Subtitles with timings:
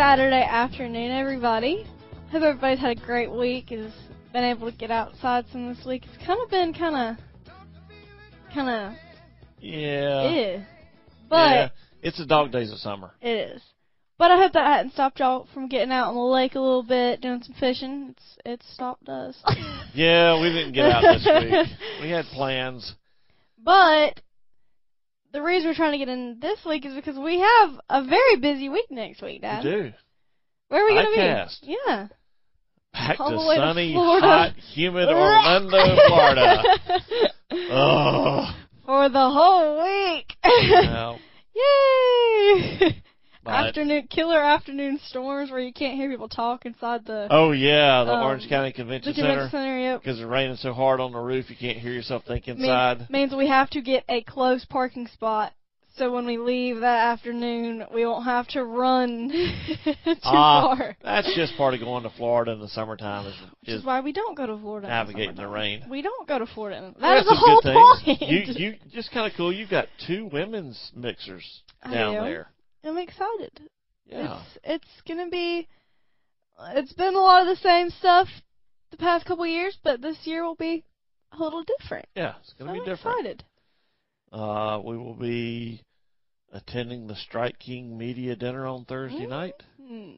[0.00, 1.84] Saturday afternoon, everybody.
[2.32, 3.68] Hope everybody's had a great week.
[3.68, 3.92] Has
[4.32, 6.04] been able to get outside some this week.
[6.06, 7.24] It's kind of been kind of,
[8.54, 8.98] kind of,
[9.60, 10.22] Yeah.
[10.22, 10.62] eh.
[11.28, 11.68] But yeah.
[12.00, 13.10] It's the dog days of summer.
[13.20, 13.62] it is.
[14.16, 16.82] But I hope that hadn't stopped y'all from getting out on the lake a little
[16.82, 18.14] bit, doing some fishing.
[18.16, 19.36] It's it's stopped us.
[19.92, 21.78] Yeah, we didn't get out this week.
[22.00, 22.94] We had plans.
[23.62, 24.22] But
[25.32, 28.36] the reason we're trying to get in this week is because we have a very
[28.36, 29.64] busy week next week, Dad.
[29.64, 29.92] We do.
[30.68, 31.76] Where are we going to be?
[31.86, 32.08] Yeah.
[32.92, 35.70] Back All to way to sunny, hot, humid Orlando,
[36.08, 36.62] Florida.
[37.70, 38.54] oh.
[38.84, 40.36] For the whole week.
[41.54, 43.02] Yay!
[43.50, 48.12] afternoon killer afternoon storms where you can't hear people talk inside the oh yeah, the
[48.12, 49.50] Um, Orange County the Convention convention Center.
[49.50, 49.78] center.
[49.80, 50.00] Yep.
[50.02, 53.08] Because it's raining so hard on the roof, you can't hear yourself think inside.
[53.10, 55.52] means we have to get a close parking spot.
[55.96, 59.28] So when we leave that afternoon, we won't have to run
[59.84, 60.96] too Ah, far.
[61.02, 64.00] That's just part of going to Florida in the summertime is, Which is is why
[64.00, 64.86] we don't go to Florida.
[64.86, 65.84] in the navigating the rain.
[65.90, 66.94] We don't go to Florida.
[67.00, 68.20] That is the whole point.
[68.22, 68.40] You
[68.70, 69.52] you just kind of cool.
[69.52, 71.44] You've got two women's mixers
[71.84, 72.48] down there.
[72.84, 73.60] I'm excited.
[74.06, 74.40] Yeah.
[74.42, 75.68] It's it's gonna be.
[76.74, 78.28] It's been a lot of the same stuff
[78.90, 80.84] the past couple years, but this year will be
[81.32, 82.06] a little different.
[82.14, 83.18] Yeah, it's going to I'm be different.
[83.20, 83.44] excited.
[84.30, 85.82] Uh, we will be
[86.52, 89.30] attending the Strike King Media Dinner on Thursday Mm.
[89.30, 89.54] night.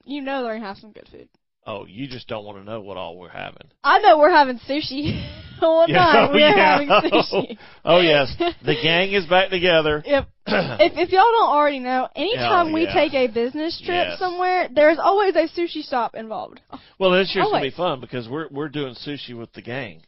[0.05, 1.29] You know they're gonna have some good food.
[1.67, 3.69] Oh, you just don't want to know what all we're having.
[3.85, 5.23] I know we're having sushi.
[5.61, 6.73] One Yeah, night oh, we're yeah.
[6.73, 7.59] having sushi.
[7.85, 10.03] Oh yes, the gang is back together.
[10.07, 10.27] Yep.
[10.45, 12.93] If if y'all don't already know, anytime Oh, we yeah.
[12.95, 14.19] take a business trip Yes.
[14.19, 16.61] somewhere, there's always a sushi stop involved.
[16.99, 20.03] well, this year's gonna be fun because we're we're doing sushi with the gang.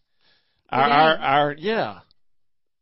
[0.70, 0.98] The Our gang?
[0.98, 1.98] our, our yeah.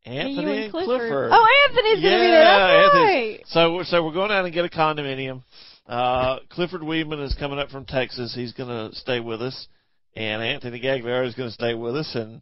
[0.06, 0.98] Anthony and and Clifford.
[0.98, 1.30] Clifford.
[1.30, 2.44] Oh, Anthony's gonna be there.
[2.44, 3.40] That's Anthony's- right.
[3.48, 5.42] So we're- so we're going out and get a condominium.
[5.86, 8.34] Uh, Clifford Weedman is coming up from Texas.
[8.34, 9.66] He's going to stay with us,
[10.14, 12.40] and Anthony Gagliardi is going to stay with us, and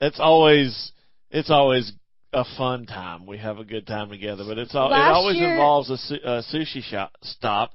[0.00, 0.92] it's always
[1.30, 1.92] it's always
[2.32, 3.26] a fun time.
[3.26, 6.20] We have a good time together, but it's all it always year- involves a, su-
[6.24, 7.72] a sushi shop stop.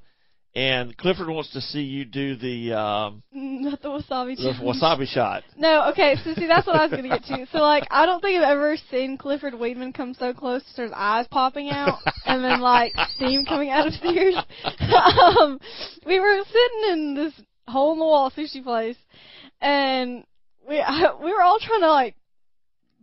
[0.56, 4.36] And Clifford wants to see you do the um, Not the wasabi.
[4.36, 5.42] the wasabi shot.
[5.56, 7.46] No, okay, so see that's what I was gonna get to.
[7.50, 10.92] So like I don't think I've ever seen Clifford Weedman come so close to his
[10.94, 14.36] eyes popping out and then like steam coming out of his ears.
[15.40, 15.58] um
[16.06, 17.32] we were sitting in this
[17.66, 18.96] hole in the wall sushi place
[19.60, 20.22] and
[20.68, 22.14] we I, we were all trying to like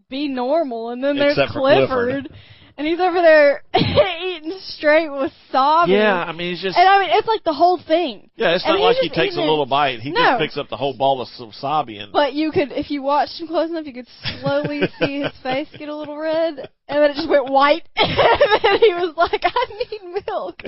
[0.09, 2.29] be normal and then there's Clifford, Clifford.
[2.77, 5.89] And he's over there eating straight with wasabi.
[5.89, 8.29] Yeah, I mean he's just And I mean it's like the whole thing.
[8.35, 8.55] yeah.
[8.55, 9.99] It's not like he takes a little bite.
[9.99, 10.19] He No.
[10.21, 13.39] just picks up the whole ball of wasabi and But you could, if you watched
[13.39, 14.07] him close enough, you could
[14.41, 18.63] slowly see his face get a little red, and then it just went white, and
[18.63, 20.61] then he was like, "I need milk."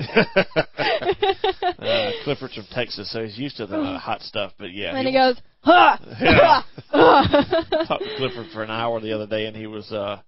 [1.78, 4.52] uh, Clifford's from Texas, so he's used to the uh, hot stuff.
[4.58, 6.62] But yeah, and he goes, "Ha!" Yeah.
[6.90, 10.20] ha." talked to Clifford for an hour the other day, and he was uh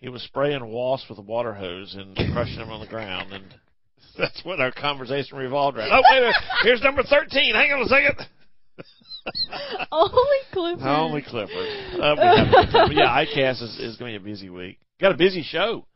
[0.00, 3.44] he was spraying wasps with a water hose and crushing them on the ground, and
[4.18, 5.90] that's what our conversation revolved around.
[5.92, 6.36] Oh wait, a minute.
[6.62, 7.54] here's number thirteen.
[7.54, 8.26] Hang on a second.
[9.92, 10.86] Only Clifford.
[10.86, 11.68] Only Clifford.
[12.00, 12.88] Uh, we have a good time.
[12.88, 14.78] But yeah, ICAST is, is going to be a busy week.
[15.00, 15.86] Got a busy show.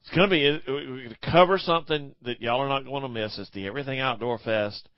[0.00, 3.08] It's going to be, we're going to cover something that y'all are not going to
[3.08, 3.38] miss.
[3.38, 4.88] It's the Everything Outdoor Fest.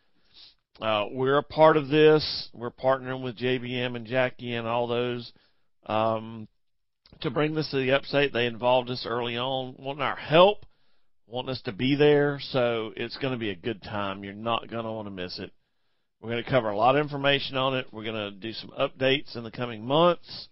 [0.81, 2.49] Uh, we're a part of this.
[2.55, 5.31] We're partnering with JBM and Jackie and all those
[5.87, 6.49] um,
[7.21, 8.33] to bring this to the upstate.
[8.33, 10.67] They involved us early on, wanting our help,
[11.27, 12.39] wanting us to be there.
[12.41, 14.25] So it's going to be a good time.
[14.25, 15.53] You're not going to want to miss it.
[16.21, 17.87] We're going to cover a lot of information on it.
[17.93, 20.49] We're going to do some updates in the coming months,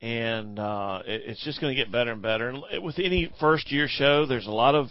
[0.00, 2.48] and uh, it, it's just going to get better and better.
[2.48, 4.88] And with any first year show, there's a lot of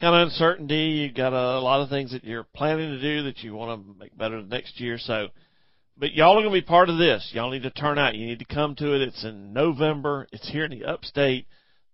[0.00, 1.02] kind of uncertainty.
[1.02, 3.98] You've got a, lot of things that you're planning to do that you want to
[3.98, 4.98] make better the next year.
[4.98, 5.28] So,
[6.00, 7.30] but y'all are going to be part of this.
[7.32, 8.14] Y'all need to turn out.
[8.16, 9.02] You need to come to it.
[9.02, 10.26] It's in November.
[10.32, 11.46] It's here in the upstate.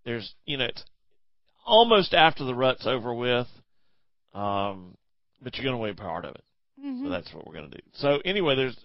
[0.05, 0.85] There's, you know, it's
[1.67, 3.49] almost after the rut's over with,
[4.33, 4.97] um,
[5.43, 6.45] but you're going to be part of it.
[6.83, 7.03] Mhm.
[7.05, 7.83] So that's what we're going to do.
[7.95, 8.77] So anyway, there's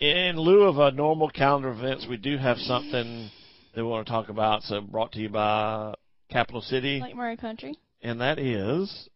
[0.00, 3.30] in lieu of a normal calendar events, we do have something
[3.74, 4.62] that we want to talk about.
[4.64, 5.94] So brought to you by
[6.30, 7.76] Capital City, Lake Murray Country.
[8.02, 9.08] and that is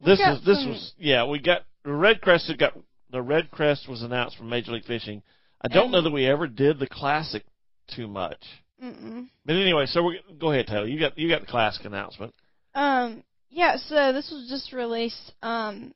[0.00, 2.74] this is this was yeah we got the Red Crest had got
[3.10, 5.22] the Red Crest was announced from Major League Fishing.
[5.62, 7.44] I don't And- know that we ever did the classic
[7.88, 8.42] too much,
[8.82, 9.28] Mm-mm.
[9.44, 10.86] but anyway, so we go ahead, Taylor.
[10.86, 12.34] You got you got the classic announcement.
[12.74, 15.94] Um, yeah, so this was just released um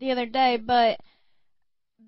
[0.00, 0.98] the other day, but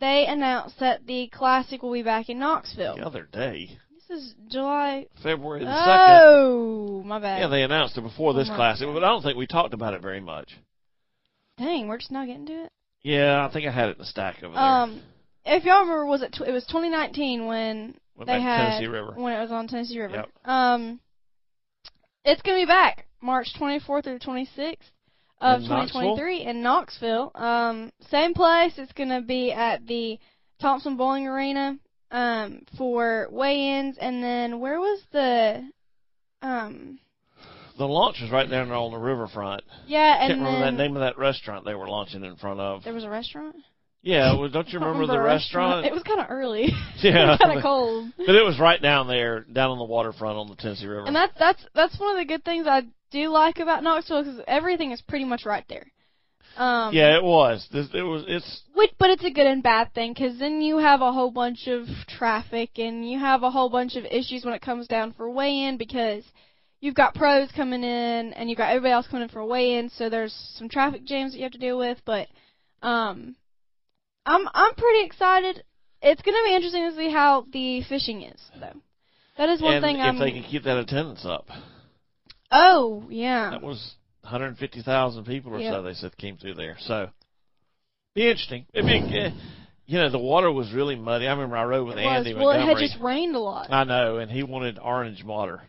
[0.00, 2.96] they announced that the classic will be back in Knoxville.
[2.96, 3.78] The other day,
[4.08, 5.06] This is July.
[5.22, 6.20] February the second.
[6.24, 7.40] Oh, my bad.
[7.40, 8.94] Yeah, they announced it before this Oh, classic, God.
[8.94, 10.56] but I don't think we talked about it very much.
[11.58, 12.72] Dang, we're just not getting to it.
[13.04, 14.62] Yeah, I think I had it in the stack over there.
[14.62, 15.02] Um,
[15.44, 19.12] if y'all remember, was it tw- it was 2019 when Went they had Tennessee River.
[19.14, 20.14] when it was on Tennessee River.
[20.16, 20.30] Yep.
[20.46, 21.00] Um,
[22.24, 24.78] it's gonna be back March 24th through 26th
[25.40, 27.30] of In 2023 in Knoxville.
[27.34, 28.72] Um, same place.
[28.78, 30.18] It's gonna be at the
[30.58, 31.78] Thompson Boling Arena
[32.10, 35.68] um, for weigh-ins, and then where was the
[36.40, 36.98] um,
[37.76, 39.62] The launch was right there on the riverfront.
[39.86, 42.84] yeah, and Can't remember that name of that restaurant they were launching in front of.
[42.84, 43.56] there was a restaurant.
[44.02, 45.86] Yeah, well, don't you don't remember, the a restaurant?
[45.86, 46.68] It was kind of early.
[47.02, 47.36] Yeah.
[47.38, 48.12] kind of cold.
[48.18, 51.06] But it was right down there, down on the waterfront on the Tennessee River.
[51.06, 54.40] And that's that's that's one of the good things I do like about Knoxville because
[54.46, 55.86] everything is pretty much right there.
[56.56, 57.66] Um, yeah, it was.
[57.72, 58.24] This, it was.
[58.28, 61.30] It's Which, but it's a good and bad thing because then you have a whole
[61.30, 65.12] bunch of traffic and you have a whole bunch of issues when it comes down
[65.14, 66.24] for weigh-in because
[66.84, 69.88] you've got pros coming in and you've got everybody else coming in for a weigh-in,
[69.96, 71.98] so there's some traffic jams that you have to deal with.
[72.04, 72.28] But
[72.82, 73.34] um,
[74.26, 75.64] I'm I'm pretty excited.
[76.02, 78.78] It's going to be interesting to see how the fishing is, though.
[79.38, 80.18] That is one and thing if I'm.
[80.18, 81.48] they can keep that attendance up,
[82.52, 83.50] oh yeah.
[83.50, 85.72] that was 150,000 people or Yep.
[85.72, 85.82] so.
[85.82, 86.76] They said came through there.
[86.80, 87.08] So
[88.14, 88.66] be interesting.
[88.74, 89.30] It'd be, eh,
[89.86, 91.26] you know, the water was really muddy.
[91.26, 92.26] I remember I rode with It was.
[92.26, 93.72] Andy Well, it had just rained a lot.
[93.72, 95.62] I know, and he wanted orange water.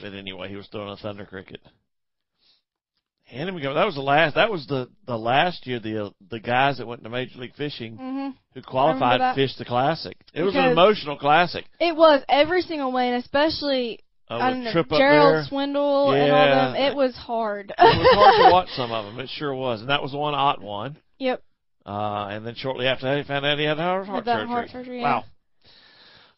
[0.00, 1.60] But anyway, he was throwing a thunder cricket.
[3.30, 4.36] Andy Montgomery, that was the last.
[4.36, 7.96] That was the the last year the the guys that went to Major League Fishing
[7.96, 10.16] hmm who qualified fished the classic.
[10.32, 11.64] It was an emotional classic.
[11.80, 14.00] It was every single way, and especially
[14.30, 15.44] Uh, I don't know, Gerald there.
[15.44, 16.54] Swindle and all Yeah.
[16.72, 16.74] them.
[16.76, 17.70] It was hard.
[17.70, 19.20] It was hard to watch some of them.
[19.20, 20.96] It sure was, and that was the one Ott won.
[21.18, 21.42] Yep.
[21.84, 24.46] Uh, and then shortly after that, he found out he had heart, heart surgery.
[24.46, 25.04] heart surgery, yeah.
[25.16, 25.24] Wow.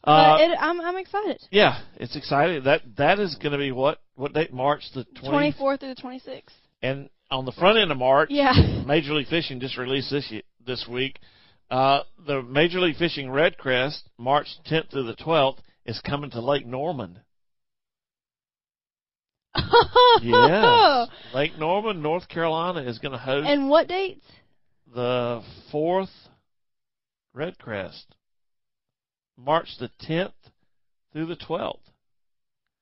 [0.03, 1.41] Uh, it, I'm I'm excited.
[1.51, 2.63] yeah, it's exciting.
[2.63, 4.53] That that is going to be what what date?
[4.53, 5.57] March the 20th.
[5.57, 6.41] 24th through the 26th.
[6.81, 8.53] And on the front end of March, Yeah.
[8.87, 10.31] Major League Fishing just released this
[10.65, 11.19] this week.
[11.69, 16.39] Uh, the Major League Fishing Red Crest, March 10th through the 12th, is coming to
[16.41, 17.19] Lake Norman.
[20.21, 24.25] Yes, Lake Norman, North Carolina, is going to host And what dates?
[24.93, 26.09] the fourth
[27.33, 28.15] Red Crest,
[29.43, 30.33] March the 10th
[31.13, 31.79] through the 12th.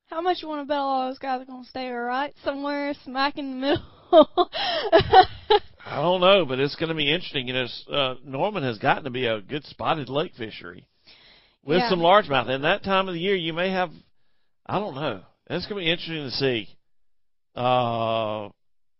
[0.08, 3.38] How much you want to bet all those guys are gonna stay right somewhere smack
[3.38, 4.50] in the middle?
[5.86, 7.48] I don't know, but it's going to be interesting.
[7.48, 10.88] You know, uh, Norman has gotten to be a good spotted lake fishery
[11.64, 11.90] with Yeah.
[11.90, 12.50] some largemouth.
[12.50, 13.92] And that time of the year, you may have,
[14.66, 15.22] I don't know.
[15.50, 16.68] It's going to be interesting to see.
[17.56, 18.48] Uh,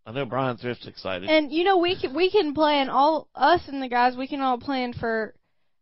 [0.06, 1.28] I know Bryan Thrift's excited.
[1.28, 4.40] and you know we can we can plan all us and the guys we can
[4.40, 5.34] all plan for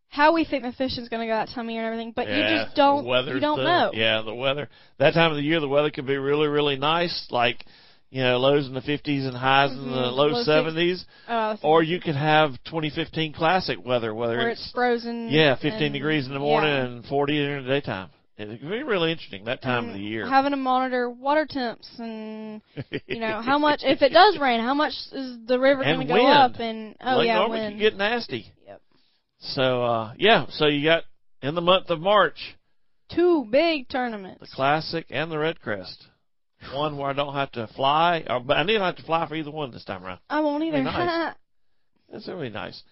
[0.08, 2.42] how we think the fishing's gonna go that time of year and everything, but you
[2.42, 3.90] just don't you don't the- know.
[3.92, 4.68] Yeah, the weather.
[4.98, 7.64] That time of the year, the weather can be really, really nice, like
[8.08, 11.04] you know, lows in the 50s and highs in the Mhm, low low 70s.
[11.26, 15.28] Uh, Or you could have 2015 classic weather, whether where it's it's frozen.
[15.28, 16.84] Yeah, 15 and- degrees in the morning yeah.
[16.84, 18.10] and 40 during the daytime.
[18.38, 20.26] It can be really interesting that time of the year.
[20.28, 22.60] Having to monitor water temps and
[23.06, 26.06] you know how much if it does rain, how much is the river going to
[26.06, 26.60] go up?
[26.60, 27.72] And oh Lake yeah, Norman wind.
[27.72, 28.52] can get nasty.
[28.68, 28.80] Yep.
[29.38, 31.04] So uh yeah, so you got
[31.42, 32.56] in the month of March
[33.08, 36.06] Two big tournaments, the classic and the red crest.
[36.74, 39.28] One where I don't have to fly, or, but I need to have to fly
[39.28, 40.18] for either one this time around.
[40.28, 40.82] I won't either.
[40.82, 41.34] nice.
[42.12, 42.82] That's really nice.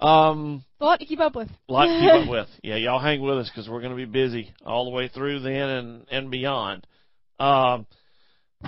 [0.00, 1.48] Um, a lot to keep up with.
[1.68, 2.48] a lot to keep up with.
[2.62, 5.40] Yeah, y'all hang with us because we're going to be busy all the way through
[5.40, 6.86] then and and beyond.
[7.38, 7.86] Um,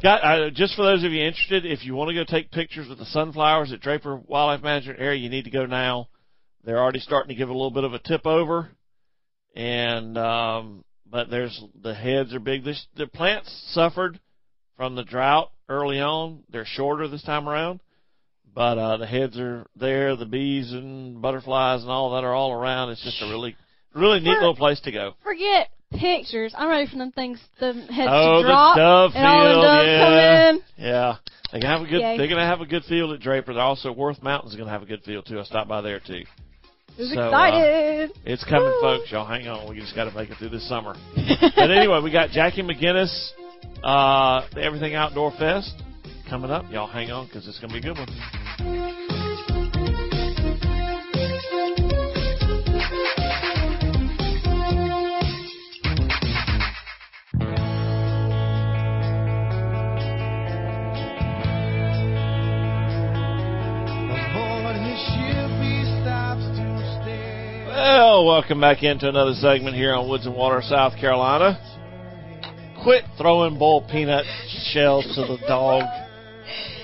[0.02, 2.88] got uh, just for those of you interested, if you want to go take pictures
[2.88, 6.08] with the sunflowers at Draper Wildlife Management Area, you need to go now.
[6.66, 8.68] They're already starting to give a little bit of a tip over,
[9.54, 12.64] and um, but there's the heads are big.
[12.64, 14.18] This, the plants suffered
[14.76, 16.42] from the drought early on.
[16.50, 17.80] They're shorter this time around.
[18.52, 22.52] But uh, the heads are there, the bees and butterflies and all that are all
[22.52, 22.90] around.
[22.90, 23.54] It's just a really,
[23.94, 25.14] really neat For- little place to go.
[25.22, 26.54] Forget pictures.
[26.56, 29.50] I'm ready for them things, the heads oh, to drop the dove and all the
[29.50, 30.62] field, doves yeah, come in.
[30.78, 31.16] yeah.
[31.52, 32.00] They can have a good.
[32.00, 32.16] Yay.
[32.18, 33.54] They're going to have a good field at Draper.
[33.54, 35.38] They're also Worth Mountain's going to have a good field too.
[35.38, 36.24] I stopped by there too.
[36.96, 38.08] Who's So, uh.
[38.24, 38.80] It's coming, Woo.
[38.80, 39.12] folks.
[39.12, 39.68] Y'all hang on.
[39.68, 40.96] We just got to make it through this summer.
[41.14, 43.30] but anyway, we got Jackie McGinnis,
[43.84, 45.82] uh, the Everything Outdoor Fest
[46.28, 46.64] coming up.
[46.70, 49.05] Y'all hang on because it's going to be a good one.
[68.24, 71.60] Welcome back into another segment here on Woods and Water, South Carolina.
[72.82, 74.24] Quit throwing boiled peanut
[74.72, 75.84] shells to the dog.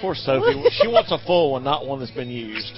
[0.02, 0.62] Poor Sophie.
[0.82, 2.76] She wants a full one, not one that's been used.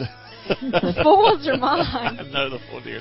[0.49, 1.87] The full ones are mine.
[2.21, 3.01] I know the full deer.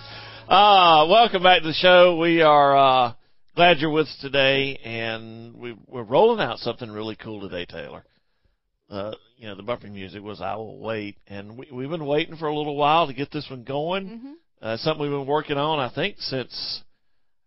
[0.49, 2.17] Uh, welcome back to the show.
[2.17, 3.13] We are uh,
[3.55, 8.03] glad you're with us today, and we, we're rolling out something really cool today, Taylor.
[8.89, 12.37] Uh, you know, the bumper music was "I Will Wait," and we, we've been waiting
[12.37, 14.07] for a little while to get this one going.
[14.07, 14.33] Mhm.
[14.63, 16.83] Uh, something we've been working on, I think, since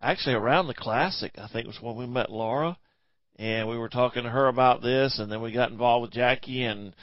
[0.02, 1.32] actually around the classic.
[1.38, 2.76] I think was when we met Laura,
[3.36, 6.64] and we were talking to her about this, and then we got involved with Jackie
[6.64, 6.94] and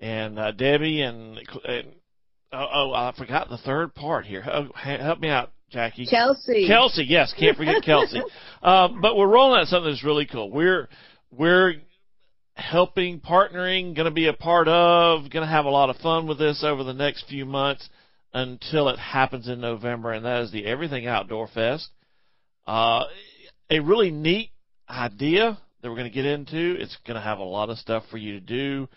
[0.00, 1.88] and uh, Debbie and, and
[2.50, 4.42] oh, oh, I forgot the third part here.
[4.50, 6.06] Oh, help me out, Jackie.
[6.06, 6.66] Chelsea.
[6.66, 8.22] Kelsey, yes, can't forget Kelsey.
[8.60, 10.50] Uh, but we're rolling out something that's really cool.
[10.50, 10.88] We're
[11.30, 11.74] we're
[12.54, 16.26] helping, partnering, going to be a part of, going to have a lot of fun
[16.26, 17.88] with this over the next few months
[18.32, 21.88] until it happens in November, and that is the Everything Outdoor Fest.
[22.66, 23.04] Uh,
[23.70, 24.50] a really neat
[24.88, 26.76] idea that we're going to get into.
[26.78, 28.88] It's going to have a lot of stuff for you to do,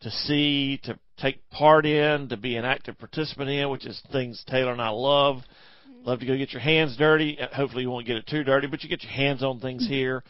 [0.00, 4.44] to see, to take part in, to be an active participant in, which is things
[4.48, 5.38] Taylor and I love.
[6.04, 7.38] Love to go get your hands dirty.
[7.40, 9.86] Uh, Hopefully, you won't get it too dirty, but you get your hands on things
[9.88, 10.22] here.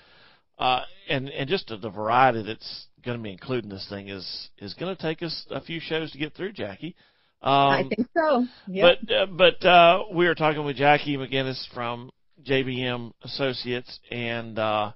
[0.59, 4.49] Uh, and and just the variety that's going to be included in this thing is
[4.59, 6.97] is going to take us a few shows to get through, Jackie.
[7.43, 8.47] Um, I think so.
[8.67, 8.99] Yep.
[9.07, 12.11] but uh, but uh, we are talking with Jackie McGinnis from
[12.43, 14.93] JBM Associates, and uh,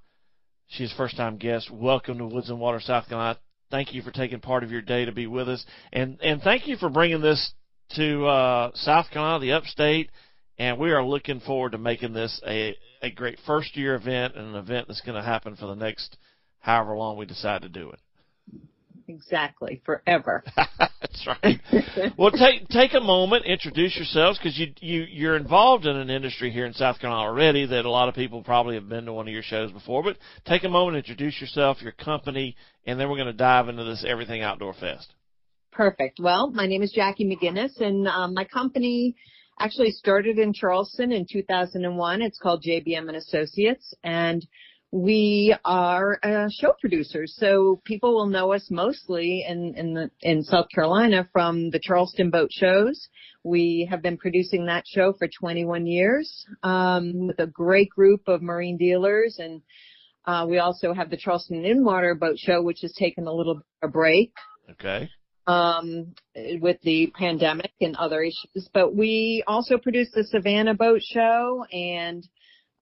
[0.69, 1.71] she's a first time guest.
[1.71, 3.39] Welcome to Woods and Water, South Carolina.
[3.71, 6.67] Thank you for taking part of your day to be with us, and and thank
[6.67, 7.53] you for bringing this
[7.97, 10.11] to uh, South Carolina, the Upstate.
[10.59, 14.49] And we are looking forward to making this a a great first year event and
[14.49, 16.17] an event that's going to happen for the next
[16.59, 17.99] however long we decide to do it.
[19.15, 19.83] Exactly.
[19.85, 20.43] Forever.
[20.57, 21.61] That's right.
[22.17, 26.51] well, take take a moment, introduce yourselves, because you you you're involved in an industry
[26.51, 29.29] here in South Carolina already that a lot of people probably have been to one
[29.29, 30.03] of your shows before.
[30.03, 33.85] But take a moment, introduce yourself, your company, and then we're going to dive into
[33.85, 35.13] this Everything Outdoor Fest.
[35.73, 36.19] Perfect.
[36.21, 39.17] Well, my name is Jackie McGinnis, and um, my company
[39.59, 42.23] actually started in Charleston in 2001.
[42.23, 44.47] It's called JBM and Associates, and
[44.93, 47.37] we are uh, show producers.
[47.39, 52.31] So people will know us mostly in in the in South Carolina from the Charleston
[52.31, 53.09] boat shows.
[53.45, 58.43] We have been producing that show for 21 years um, with a great group of
[58.43, 59.63] marine dealers, and
[60.27, 63.89] uh, we also have the Charleston In-Water Boat Show, which has taken a little a
[63.89, 64.33] break
[64.73, 65.09] Okay.
[65.47, 66.15] um,
[66.61, 68.69] with the pandemic and other issues.
[68.75, 72.27] But we also produce the Savannah Boat Show and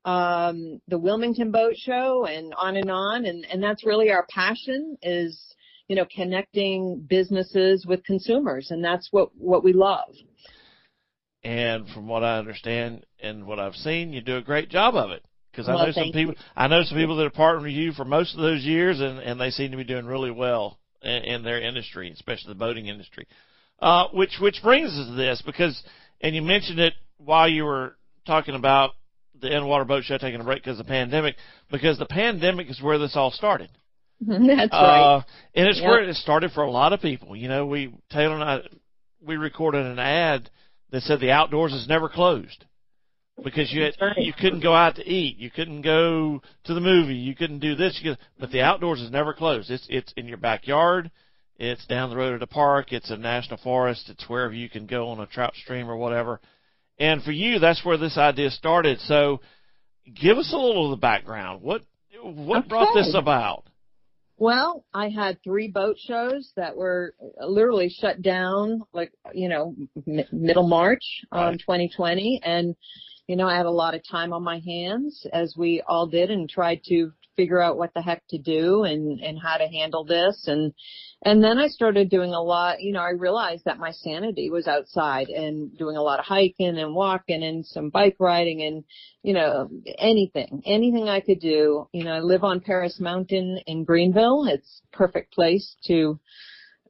[0.09, 3.27] um, the Wilmington Boat Show and on and on.
[3.27, 5.38] And, and that's really our passion is,
[5.87, 8.71] you know, connecting businesses with consumers.
[8.71, 10.15] And that's what, what we love.
[11.45, 15.11] And from what I understand and what I've seen, you do a great job of
[15.11, 15.23] it.
[15.53, 17.93] Because I Well, know some people, I know some people that have partnered with you
[17.93, 21.25] for most of those years, and and they seem to be doing really well in,
[21.25, 23.27] in their industry, especially the boating industry.
[23.81, 25.83] Uh, which which brings us to this because,
[26.21, 28.93] and you mentioned it while you were talking about
[29.40, 31.37] the in-water boat show taking a break because of the pandemic,
[31.71, 33.71] because the pandemic is where this all started.
[34.21, 35.16] that's right.
[35.16, 35.23] Uh,
[35.54, 35.88] and it's Yep.
[35.88, 37.37] where it started for a lot of people.
[37.37, 38.61] You know, we Taylor and I
[39.25, 40.50] we recorded an ad
[40.90, 42.64] that said the outdoors is never closed
[43.45, 44.16] because you had, right.
[44.18, 47.75] you couldn't go out to eat, you couldn't go to the movie, you couldn't do
[47.75, 49.71] this, you could, but the outdoors is never closed.
[49.71, 51.11] It's it's in your backyard,
[51.57, 54.87] it's down the road at a park, it's a national forest, it's wherever you can
[54.87, 56.40] go on a trout stream or whatever.
[56.99, 59.00] And for you, that's where this idea started.
[59.00, 59.40] So,
[60.14, 61.62] give us a little of the background.
[61.62, 61.83] What
[62.23, 63.64] what brought this about?
[64.37, 69.75] Well, I had three boat shows that were literally shut down, like you know,
[70.07, 71.02] m- middle March,
[71.33, 71.61] um, Right.
[71.61, 72.76] 2020, and
[73.26, 76.31] you know, I had a lot of time on my hands, as we all did,
[76.31, 80.04] and tried to figure out what the heck to do and and how to handle
[80.04, 80.75] this, and
[81.23, 82.83] and then I started doing a lot.
[82.83, 86.78] You know, I realized that my sanity was outside and doing a lot of hiking
[86.78, 88.85] and walking and some bike riding and
[89.23, 89.68] you know,
[89.99, 91.88] anything, anything I could do.
[91.92, 94.47] You know, I live on Paris Mountain in Greenville.
[94.49, 96.18] It's perfect place to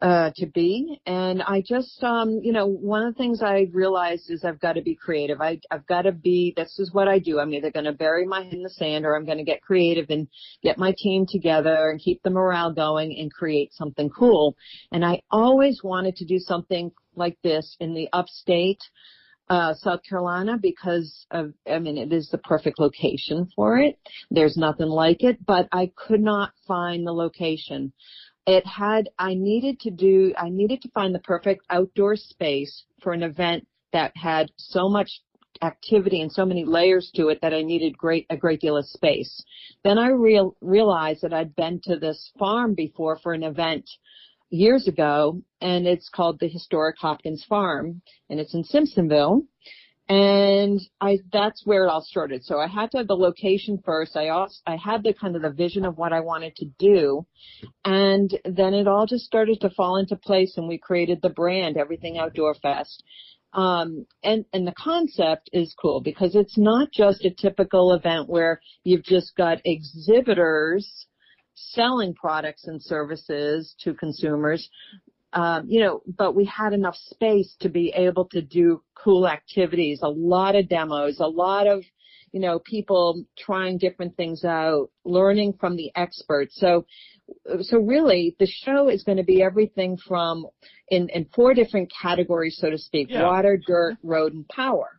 [0.00, 1.00] uh, to be.
[1.06, 4.74] And I just, um, you know, one of the things I realized is I've got
[4.74, 5.40] to be creative.
[5.40, 7.40] I, I've got to be, this is what I do.
[7.40, 9.62] I'm either going to bury my head in the sand or I'm going to get
[9.62, 10.28] creative and
[10.62, 14.56] get my team together and keep the morale going and create something cool.
[14.92, 18.80] And I always wanted to do something like this in the upstate.
[19.50, 23.98] Uh, South Carolina because of, I mean, it is the perfect location for it.
[24.30, 27.94] There's nothing like it, but I could not find the location
[28.48, 33.12] it had, I needed to do, I needed to find the perfect outdoor space for
[33.12, 35.20] an event that had so much
[35.60, 38.86] activity and so many layers to it that I needed great, a great deal of
[38.86, 39.44] space.
[39.84, 43.84] Then I real, realized that I'd been to this farm before for an event
[44.48, 48.00] years ago and it's called the Historic Hopkins Farm
[48.30, 49.42] and it's in Simpsonville
[50.08, 52.44] and I that's where it all started.
[52.44, 54.16] So I had to have the location first.
[54.16, 57.26] I also I had the kind of the vision of what I wanted to do,
[57.84, 61.76] and then it all just started to fall into place, and we created the brand,
[61.76, 63.02] Everything Outdoor Fest.
[63.52, 68.60] Um, and and the concept is cool because it's not just a typical event where
[68.84, 71.06] you've just got exhibitors
[71.54, 74.68] selling products and services to consumers
[75.32, 80.00] um, you know, but we had enough space to be able to do cool activities,
[80.02, 81.84] a lot of demos, a lot of,
[82.32, 86.56] you know, people trying different things out, learning from the experts.
[86.58, 86.86] So,
[87.60, 90.46] so really the show is going to be everything from
[90.88, 93.22] in, in four different categories, so to speak, yeah.
[93.22, 94.98] water, dirt, road, and power.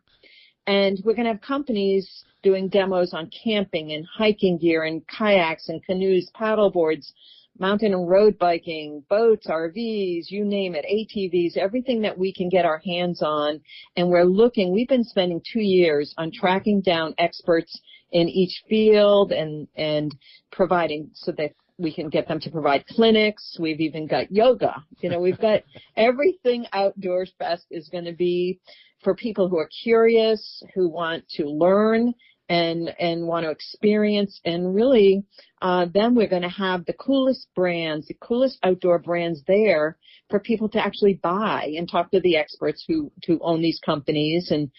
[0.66, 5.68] And we're going to have companies doing demos on camping and hiking gear and kayaks
[5.68, 7.12] and canoes, paddle boards,
[7.60, 12.64] mountain and road biking, boats, RVs, you name it, ATVs, everything that we can get
[12.64, 13.60] our hands on.
[13.96, 17.80] And we're looking, we've been spending two years on tracking down experts
[18.12, 20.16] in each field and, and
[20.50, 23.56] providing so that we can get them to provide clinics.
[23.60, 24.84] We've even got yoga.
[25.00, 25.60] You know, we've got
[25.96, 28.58] everything outdoors fest is going to be
[29.02, 32.14] for people who are curious, who want to learn
[32.50, 35.24] and and want to experience and really
[35.62, 39.96] uh, then we're going to have the coolest brands the coolest outdoor brands there
[40.30, 44.50] for people to actually buy and talk to the experts who who own these companies.
[44.50, 44.70] And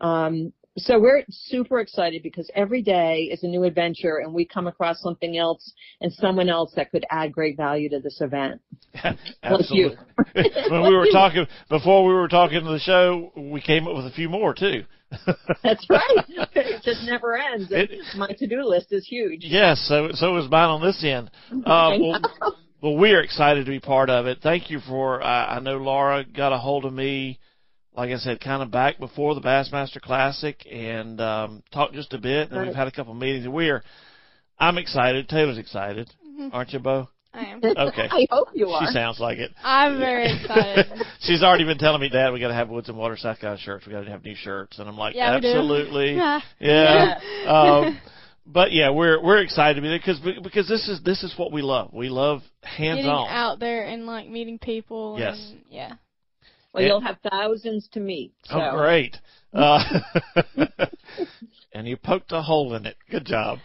[0.00, 4.66] um, so we're super excited because every day is a new adventure and we come
[4.66, 8.60] across something else and someone else that could add great value to this event.
[9.42, 9.96] Absolutely.
[10.34, 14.06] when we were talking before we were talking to the show, we came up with
[14.06, 14.84] a few more too.
[15.62, 16.24] That's right.
[16.54, 17.68] It just never ends.
[17.70, 19.40] It, My to-do list is huge.
[19.42, 21.30] Yes, so so is mine on this end.
[21.50, 22.20] Uh, well,
[22.80, 24.38] well, we're excited to be part of it.
[24.40, 25.20] Thank you for.
[25.20, 27.40] Uh, I know Laura got a hold of me
[28.00, 32.18] like I said, kind of back before the Bassmaster Classic and um, talked just a
[32.18, 32.50] bit.
[32.50, 33.44] And we've had a couple of meetings.
[33.44, 33.82] And we're,
[34.58, 35.28] I'm excited.
[35.28, 36.48] Taylor's excited, mm-hmm.
[36.50, 37.08] aren't you, Bo?
[37.34, 37.58] I am.
[37.62, 38.08] Okay.
[38.10, 38.86] I hope you are.
[38.86, 39.50] She sounds like it.
[39.62, 40.86] I'm very excited.
[41.20, 43.60] She's already been telling me, Dad, we got to have Woods and Water South Carolina
[43.62, 43.86] shirts.
[43.86, 46.40] We got to have new shirts, and I'm like, yeah, absolutely, yeah.
[46.58, 47.18] yeah.
[47.46, 48.00] um,
[48.46, 51.52] but yeah, we're we're excited to be there because because this is this is what
[51.52, 51.92] we love.
[51.92, 55.16] We love hands Getting on out there and like meeting people.
[55.18, 55.36] Yes.
[55.50, 55.92] And, yeah.
[56.72, 58.32] Well, you'll have thousands to meet.
[58.44, 58.60] So.
[58.60, 59.16] Oh, great.
[59.52, 59.82] Uh,
[61.72, 62.96] and you poked a hole in it.
[63.10, 63.58] Good job.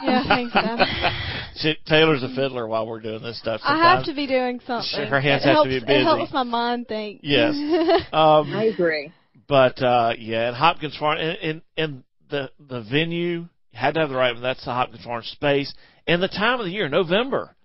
[0.00, 1.76] Yeah, thanks, Dad.
[1.86, 3.60] Taylor's a fiddler while we're doing this stuff.
[3.60, 3.82] Sometimes.
[3.82, 5.08] I have to be doing something.
[5.08, 6.00] Her hands it have helps, to be busy.
[6.00, 7.22] It helps my mind think.
[7.24, 7.54] Yes.
[8.12, 9.12] Um, I agree.
[9.48, 14.10] But uh, yeah, and Hopkins Farm and, and and the the venue had to have
[14.10, 14.42] the right one.
[14.42, 15.74] That's the Hopkins Farm space
[16.06, 17.55] and the time of the year, November.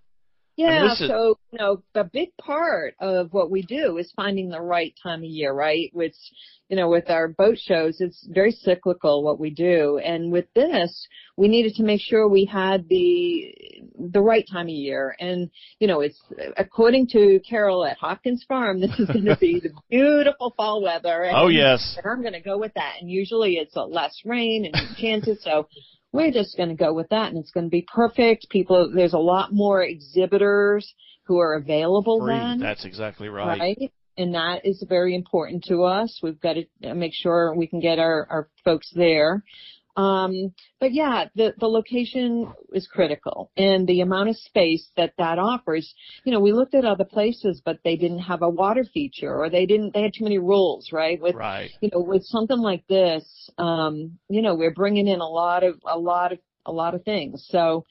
[0.62, 4.50] Yeah, I mean, so you know, a big part of what we do is finding
[4.50, 5.90] the right time of year, right?
[5.94, 6.16] Which,
[6.70, 11.08] you know, with our boat shows, it's very cyclical what we do, and with this,
[11.36, 13.54] we needed to make sure we had the
[13.98, 15.16] the right time of year.
[15.20, 16.22] And you know, it's
[16.58, 21.26] according to Carol at Hopkins Farm, this is going to be the beautiful fall weather.
[21.26, 22.96] Oh, and, oh yes, and I'm going to go with that.
[23.02, 25.68] And usually it's a less rain and chances, so
[26.12, 28.50] we're just going to go with that and it's going to be perfect.
[28.50, 30.94] People, there's a lot more exhibitors
[31.24, 32.34] who are available Free.
[32.34, 32.60] then.
[32.60, 33.60] That's exactly right.
[33.60, 33.94] Right.
[34.18, 36.20] And that is very important to us.
[36.22, 39.44] We've got to make sure we can get our, our folks there.
[39.98, 45.38] Um, but yeah, the, the location is critical and the amount of space that that
[45.38, 45.94] offers.
[46.24, 49.50] You know, we looked at other places, but they didn't have a water feature or
[49.50, 51.22] they didn't, they had too many rules, right?
[51.22, 51.72] With, right.
[51.82, 55.76] you know, with something like this, um, you know, we're bringing in a lot of,
[55.86, 57.46] a lot of, a lot of things.
[57.50, 57.86] So,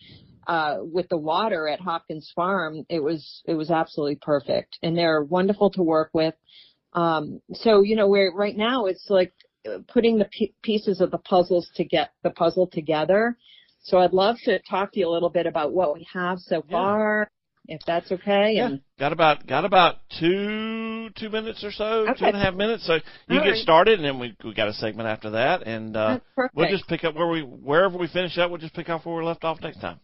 [0.47, 5.23] uh, with the water at Hopkins Farm, it was, it was absolutely perfect and they're
[5.23, 6.35] wonderful to work with.
[6.93, 9.33] Um, so, you know, we're right now it's like
[9.89, 10.29] putting the
[10.63, 13.37] pieces of the puzzles to get the puzzle together.
[13.83, 16.65] So I'd love to talk to you a little bit about what we have so
[16.69, 16.73] yeah.
[16.77, 17.31] far
[17.71, 18.55] if that's okay.
[18.57, 22.27] Yeah, And got about got about two two minutes or so, two Okay.
[22.27, 22.87] and a half minutes.
[22.87, 22.95] So
[23.29, 23.59] you All get right.
[23.63, 26.19] started, and then we we got a segment after that, and uh,
[26.55, 28.51] we'll just pick up where we wherever we finish up.
[28.51, 30.01] We'll just pick up where we left off next time.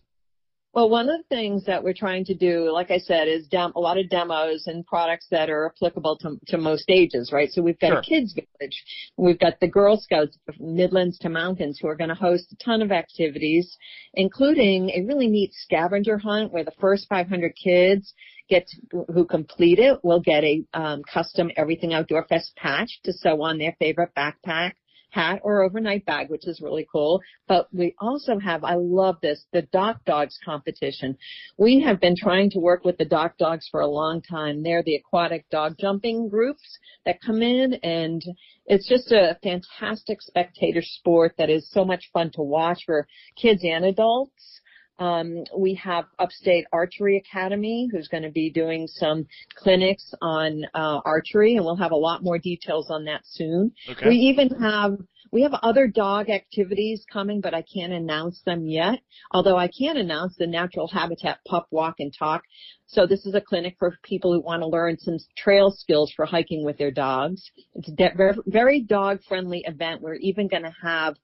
[0.77, 3.73] Well, one of the things that we're trying to do, like I said, is dem-
[3.77, 7.51] a lot of demos and products that are applicable to, to most ages, right?
[7.51, 7.99] So we've got Sure.
[8.01, 8.85] a kids village.
[9.17, 12.57] We've got the Girl Scouts from Midlands to Mountains who are going to host a
[12.63, 13.75] ton of activities,
[14.13, 18.13] including a really neat scavenger hunt where the first 500 kids
[18.51, 23.15] get to, who complete it will get a um, custom Everything Outdoor Fest patch to
[23.15, 24.73] sew on their favorite backpack
[25.17, 27.23] hat or overnight bag, which is really cool.
[27.49, 31.17] But we also have, I love this, the DockDogs competition.
[31.57, 34.63] We have been trying to work with the DockDogs for a long time.
[34.63, 38.23] They're the aquatic dog jumping groups that come in and
[38.67, 43.07] it's just a fantastic spectator sport that is so much fun to watch for
[43.41, 44.61] kids and adults.
[44.99, 51.01] Um, we have Upstate Archery Academy, who's going to be doing some clinics on uh,
[51.05, 53.73] archery, and we'll have a lot more details on that soon.
[53.91, 54.09] Okay.
[54.09, 54.99] We even have
[55.33, 59.01] we have other dog activities coming, but I can't announce them yet.
[59.33, 62.43] Although I can announce the Natural Habitat Pup Walk and Talk.
[62.87, 66.25] So this is a clinic for people who want to learn some trail skills for
[66.25, 67.51] hiking with their dogs.
[67.75, 70.01] It's a de- very, very dog friendly event.
[70.01, 71.17] We're even going to have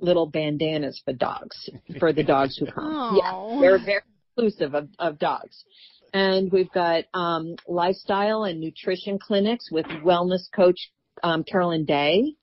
[0.00, 2.84] little bandanas for dogs for the dogs who come.
[2.84, 3.16] Aw.
[3.16, 4.02] Yeah, they're very
[4.36, 5.64] inclusive of, of dogs.
[6.12, 10.90] And we've got um, lifestyle and nutrition clinics with wellness coach
[11.22, 12.34] um, Carolyn Day.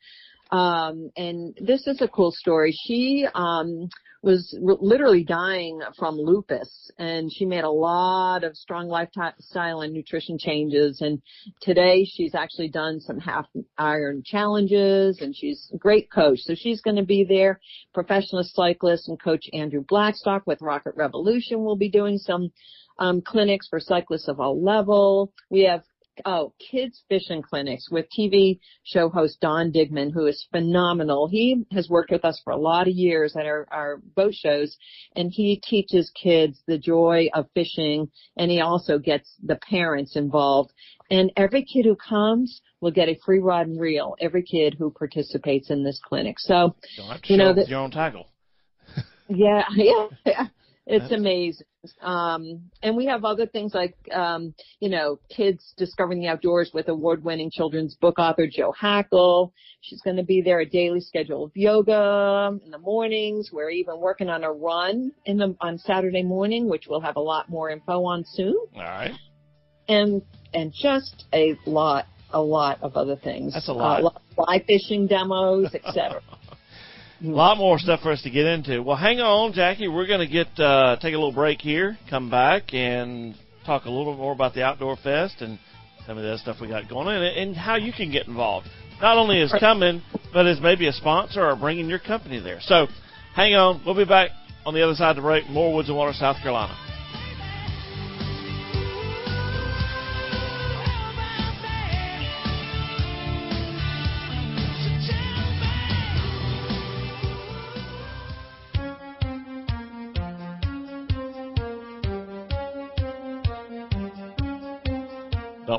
[0.51, 2.73] Um, and this is a cool story.
[2.85, 3.89] She um,
[4.27, 10.37] was literally dying from lupus, and she made a lot of strong lifestyle and nutrition
[10.37, 10.99] changes.
[10.99, 11.21] And
[11.61, 13.45] today, she's actually done some half
[13.77, 16.39] iron challenges, and she's a great coach.
[16.39, 17.61] So she's going to be there.
[17.93, 22.51] Professional cyclist and coach Andrew Blackstock with Rocket Revolution will be doing some
[22.99, 25.31] um, clinics for cyclists of all level.
[25.49, 25.83] We have
[26.25, 31.27] oh, kids fishing clinics with TV show host Don Digman, who is phenomenal.
[31.27, 34.75] He has worked with us for a lot of years at our, our boat shows,
[35.15, 40.71] and he teaches kids the joy of fishing, and he also gets the parents involved.
[41.09, 44.91] And every kid who comes will get a free rod and reel, every kid who
[44.91, 46.37] participates in this clinic.
[46.39, 48.27] So, You don't have to You show know that- your own tackle.
[49.29, 50.47] yeah, yeah, yeah.
[50.89, 51.67] It's That's- amazing.
[52.01, 56.87] Um, and we have other things like, um, you know, kids discovering the outdoors with
[56.87, 59.53] award-winning children's book author Joe Hackle.
[59.81, 60.59] She's going to be there.
[60.61, 63.51] A daily schedule of yoga in the mornings.
[63.51, 67.21] We're even working on a run in the on Saturday morning, which we'll have a
[67.21, 68.57] lot more info on soon.
[68.75, 69.11] All right.
[69.87, 70.21] And
[70.53, 73.53] and just a lot, a lot of other things.
[73.53, 74.03] That's a lot.
[74.03, 76.21] Uh, fly fishing demos, etc.
[77.23, 78.83] A lot more stuff for us to get into.
[78.83, 79.87] Well, hang on, Jackie.
[79.87, 83.33] We're going to get uh, take a little break here, come back, and
[83.65, 85.57] talk a little more about the Outdoor Fest and
[86.05, 88.27] some of the other stuff we got going on, and, and how you can get
[88.27, 88.67] involved.
[89.01, 92.59] Not only as coming, but as maybe a sponsor or bringing your company there.
[92.61, 92.85] So,
[93.33, 93.81] hang on.
[93.83, 94.29] We'll be back
[94.63, 95.49] on the other side of the break.
[95.49, 96.77] More Woods and Water, South Carolina.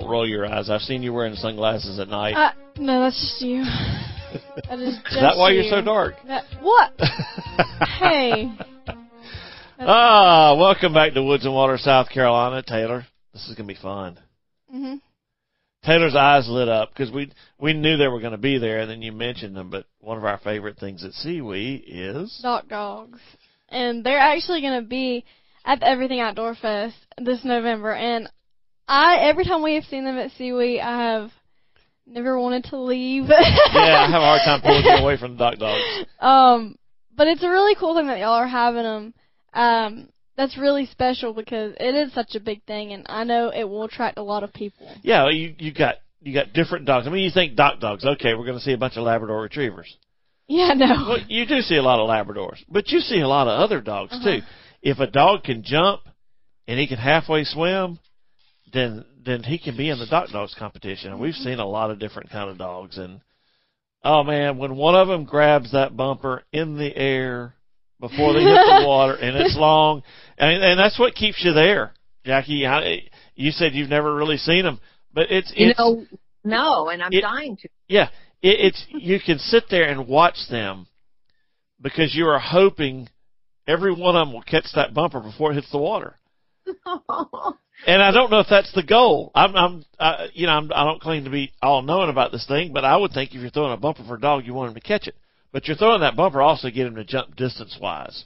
[0.09, 0.71] Don't roll your eyes.
[0.71, 2.33] I've seen you wearing sunglasses at night.
[2.35, 3.63] Uh, no, that's just you.
[4.69, 5.61] That is just Is that why you.
[5.63, 6.15] you're so dark?
[6.27, 6.93] That, what?
[7.99, 8.53] hey.
[9.79, 13.07] ah, welcome back to Woods and Water, South Carolina, Taylor.
[13.33, 14.19] This is gonna be fun.
[14.71, 14.97] hmm
[15.85, 18.91] Taylor's eyes lit up because we we knew they were going to be there, and
[18.91, 19.71] then you mentioned them.
[19.71, 23.19] But one of our favorite things at SEWE is DockDogs.
[23.71, 25.25] And they're actually going to be
[25.65, 27.93] at the Everything Outdoor Fest this November.
[27.95, 28.29] And
[28.89, 31.31] I, every time we have seen them at SEWE, I have
[32.07, 33.25] never wanted to leave.
[33.29, 33.37] yeah,
[34.07, 36.05] I have a hard time pulling away from the DockDogs.
[36.25, 36.77] Um,
[37.17, 39.15] but it's a really cool thing that y'all are having them.
[39.53, 43.65] Um, that's really special because it is such a big thing, and I know it
[43.65, 44.89] will attract a lot of people.
[45.03, 47.07] Yeah, you you got you got different dogs.
[47.07, 48.05] I mean, you think DockDogs?
[48.05, 49.97] Okay, we're going to see a bunch of Labrador Retrievers.
[50.47, 50.87] Yeah, no.
[51.09, 53.81] Well, you do see a lot of Labradors, but you see a lot of other
[53.81, 54.37] dogs Uh-huh.
[54.39, 54.43] too.
[54.81, 56.01] If a dog can jump
[56.67, 57.99] and he can halfway swim,
[58.73, 61.13] then then he can be in the DockDogs competition.
[61.13, 62.99] And we've seen a lot of different kind of dogs.
[62.99, 63.21] And
[64.05, 67.55] oh man, when one of them grabs that bumper in the air
[68.01, 70.03] before they hit the water, and it's long,
[70.39, 71.93] and and that's what keeps you there,
[72.25, 72.67] Jackie.
[72.67, 73.03] I,
[73.35, 74.81] you said you've never really seen them,
[75.13, 76.05] but it's You it's know,
[76.45, 77.69] no, and I'm It- dying to.
[77.89, 78.09] yeah,
[78.41, 80.87] it, it's you can sit there and watch them
[81.81, 83.09] because you are hoping
[83.67, 86.17] every one of them will catch that bumper before it hits the water.
[87.87, 89.31] and I don't know if that's the goal.
[89.35, 92.47] I'm, I'm, uh, you know, I'm, I don't claim to be all knowing about this
[92.47, 94.71] thing, but I would think if you're throwing a bumper for a dog, you want
[94.71, 95.17] him to catch it.
[95.53, 98.25] But you're throwing that bumper also to get him to jump distance wise.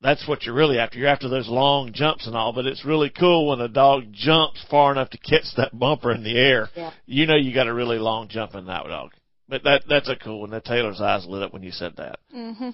[0.00, 0.98] That's what you're really after.
[0.98, 4.62] You're after those long jumps and all, but it's really cool when a dog jumps
[4.70, 6.68] far enough to catch that bumper in the air.
[6.76, 6.90] Yeah.
[7.06, 9.12] You know you got a really long jump in that dog.
[9.48, 10.50] But that that's a cool one.
[10.50, 12.18] That Taylor's eyes lit up when you said that.
[12.30, 12.70] hmm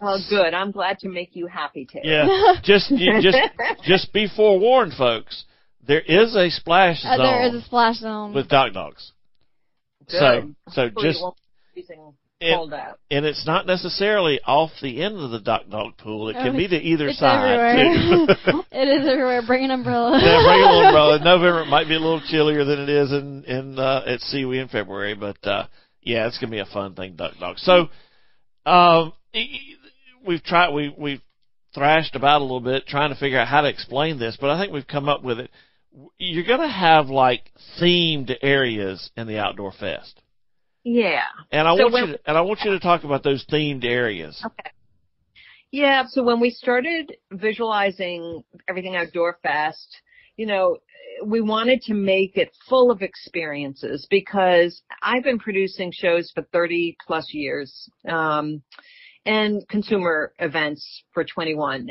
[0.00, 0.54] Oh, good.
[0.54, 2.04] I'm glad to make you happy, Taylor.
[2.04, 2.54] Yeah.
[2.62, 3.36] just you, just
[3.84, 5.44] just be forewarned, folks.
[5.86, 8.34] There is a splash Uh, zone there is a splash zone.
[8.34, 9.12] with dog dogs.
[10.08, 10.54] So Good.
[10.70, 11.36] so Hopefully just it won't
[11.74, 12.98] be freezing it- cold out.
[13.10, 16.28] and it's not necessarily off the end of the duck dog pool.
[16.28, 18.36] It Oh, can be to either it's side everywhere.
[18.36, 18.62] too.
[18.72, 19.42] it is everywhere.
[19.46, 20.12] Bring an umbrella.
[20.22, 21.16] yeah, bring a little umbrella.
[21.16, 24.20] In November it might be a little chillier than it is in in uh, at
[24.20, 25.66] SEWE in February, but uh,
[26.02, 27.58] yeah, it's gonna be a fun thing, duck dog.
[27.58, 27.88] So,
[28.66, 29.12] um,
[30.28, 31.22] we've tried we we've
[31.74, 34.60] thrashed about a little bit trying to figure out how to explain this, but I
[34.60, 35.50] think we've come up with it.
[36.18, 40.20] You're gonna have like themed areas in the outdoor fest.
[40.84, 41.22] Yeah.
[41.50, 43.44] And I So want when- you to, and I want you to talk about those
[43.46, 44.40] themed areas.
[44.44, 44.70] Okay.
[45.70, 50.00] Yeah, so when we started visualizing everything Outdoor Fest,
[50.38, 50.78] you know,
[51.26, 56.96] we wanted to make it full of experiences because I've been producing shows for 30
[57.06, 58.62] plus years, um,
[59.26, 61.90] and consumer events for 21.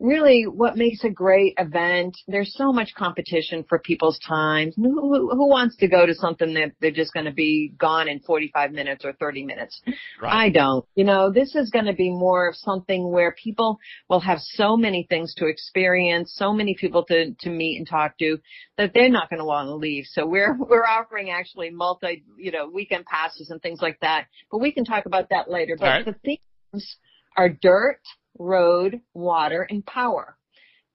[0.00, 4.72] Really what makes a great event, there's so much competition for people's time.
[4.76, 8.20] Who, who, wants to go to something that they're just going to be gone in
[8.20, 9.80] 45 minutes or 30 minutes?
[10.22, 10.84] I don't.
[10.94, 14.76] You know, this is going to be more of something where people will have so
[14.76, 18.38] many things to experience, so many people to, to meet and talk to
[18.76, 20.04] that they're not going to want to leave.
[20.06, 24.58] So we're, we're offering actually multi, you know, weekend passes and things like that, but
[24.58, 25.76] we can talk about that later.
[25.78, 26.04] But right.
[26.04, 26.96] the themes
[27.36, 28.00] are dirt,
[28.38, 30.36] road, water, and power.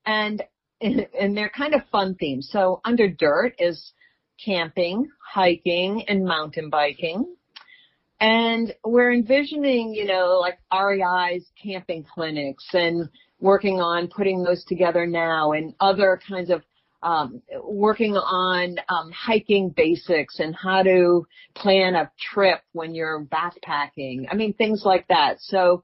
[0.06, 0.44] And,
[0.82, 2.50] and they're kind of fun themes.
[2.52, 3.94] So under dirt is
[4.44, 7.26] camping, hiking, and mountain biking.
[8.20, 15.06] And we're envisioning, you know, like REI's camping clinics and working on putting those together
[15.06, 16.62] now and other kinds of
[17.04, 24.26] um, working on um, hiking basics and how to plan a trip when you're backpacking.
[24.32, 25.42] I mean, things like that.
[25.42, 25.84] So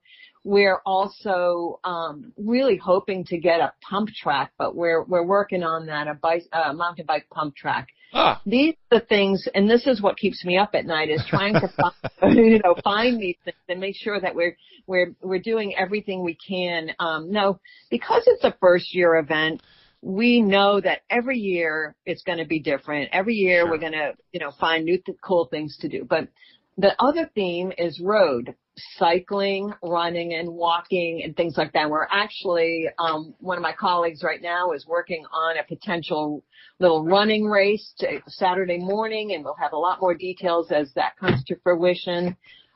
[0.49, 5.85] we're also um, really hoping to get a pump track, but we're we're working on
[5.87, 9.85] that a bike, uh, mountain bike pump track Ah, these are the things, and this
[9.85, 11.93] is what keeps me up at night is trying to find,
[12.37, 14.57] you know, find these things and make sure that we're,
[14.87, 16.89] we're, we're doing everything we can.
[16.99, 17.59] Um, no,
[17.91, 19.61] because it's a first year event,
[20.01, 23.09] we know that every year it's going to be different.
[23.11, 23.71] Every year Sure.
[23.71, 26.05] we're going to, you know, find new th- cool things to do.
[26.09, 26.29] But
[26.77, 28.55] the other theme is road,
[28.97, 31.89] cycling, running and walking and things like that.
[31.89, 36.43] We're actually, um, one of my colleagues right now is working on a potential
[36.79, 37.93] little running race
[38.27, 42.35] Saturday morning and we'll have a lot more details as that comes to fruition.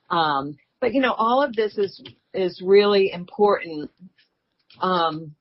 [0.09, 3.89] Um, but you know, all of this is, is really important.
[4.81, 5.35] Um,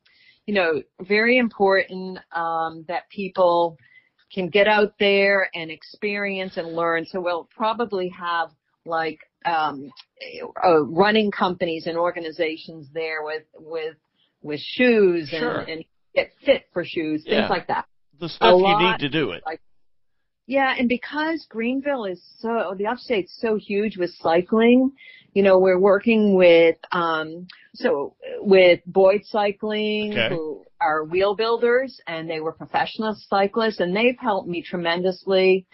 [0.46, 3.78] you know, very important, um, that people
[4.32, 7.04] can get out there and experience and learn.
[7.04, 8.50] So we'll probably have
[8.84, 9.90] like, um,
[10.64, 13.96] uh, running companies and organizations there with, with,
[14.42, 15.60] with shoes and, Sure.
[15.60, 17.48] and get fit for shoes, things Yeah.
[17.48, 17.86] like that.
[18.20, 19.42] the stuff you need to do it.
[20.46, 24.90] Yeah, and because Greenville is so the upstate's so huge with cycling,
[25.34, 30.28] you know, we're working with um so with Boyd Cycling Okay.
[30.34, 35.64] who are wheel builders and they were professional cyclists and they've helped me tremendously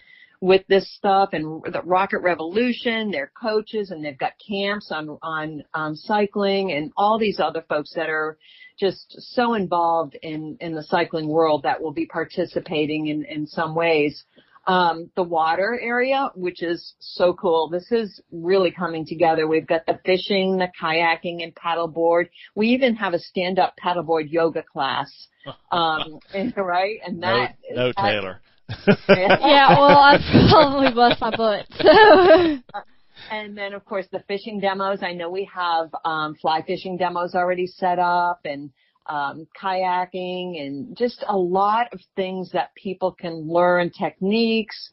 [0.41, 5.63] with this stuff and the Rocket Revolution, they're coaches and they've got camps on on
[5.73, 8.37] um cycling and all these other folks that are
[8.79, 13.75] just so involved in in the cycling world that will be participating in in some
[13.75, 14.23] ways
[14.67, 17.69] um, the water area, which is so cool.
[17.69, 19.47] This is really coming together.
[19.47, 22.29] We've got the fishing, the kayaking, and paddleboard.
[22.53, 25.09] We even have a stand-up paddleboard yoga class,
[25.71, 26.99] um, and- right?
[27.03, 28.41] And No, that no that- Taylor.
[29.09, 31.65] yeah, well, I'd probably bust my butt.
[31.77, 32.57] So.
[33.31, 34.99] And then of course the fishing demos.
[35.03, 38.71] I know we have um, fly fishing demos already set up and
[39.05, 44.91] um, kayaking and just a lot of things that people can learn techniques.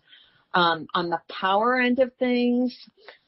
[0.54, 2.74] Um, on the power end of things,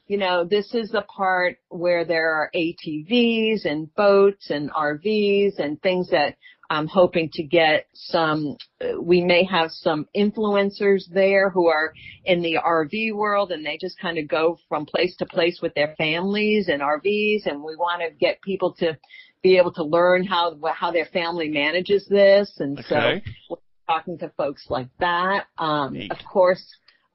[0.07, 5.79] you know, this is the part where there are ATVs and boats and RVs and
[5.81, 6.37] things that
[6.69, 8.57] I'm hoping to get some,
[9.01, 11.93] we may have some influencers there who are
[12.25, 15.73] in the RV world and they just kind of go from place to place with
[15.73, 18.97] their families and RVs and we want to get people to
[19.41, 22.87] be able to learn how how their family manages this, and Okay.
[22.89, 25.45] so we're talking to folks like that.
[25.57, 26.11] Um, Neat.
[26.11, 26.63] of course,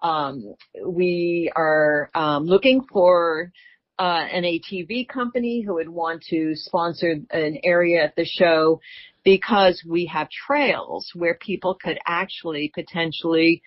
[0.03, 0.55] um,
[0.87, 3.53] we are um, looking for
[3.99, 8.81] uh, an ATV company who would want to sponsor an area at the show
[9.25, 13.63] because we have trails where people could actually potentially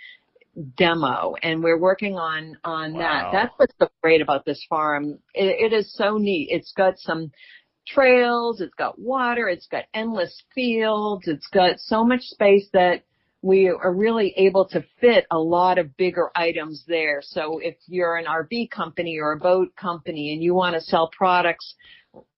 [0.76, 3.00] demo and we're working on on Wow.
[3.00, 5.20] that that's what's so great about this farm.
[5.34, 6.50] It, it is so neat.
[6.52, 7.32] It's got some
[7.88, 13.04] trails it's got water it's got endless fields it's got so much space that
[13.42, 18.18] we are really able to fit a lot of bigger items there so if you're
[18.18, 21.76] an rv company or a boat company and you want to sell products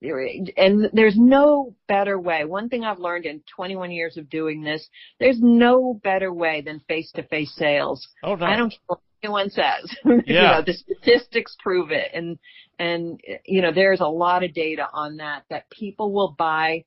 [0.01, 2.45] and there's no better way.
[2.45, 4.87] One thing I've learned in 21 years of doing this,
[5.19, 8.07] there's no better way than face-to-face sales.
[8.23, 8.45] Oh no.
[8.45, 9.95] I don't care what anyone says.
[10.05, 10.51] you Yeah.
[10.51, 12.11] know, the statistics prove it.
[12.13, 12.37] And,
[12.77, 16.85] and, you know, there's a lot of data on that, that people will buy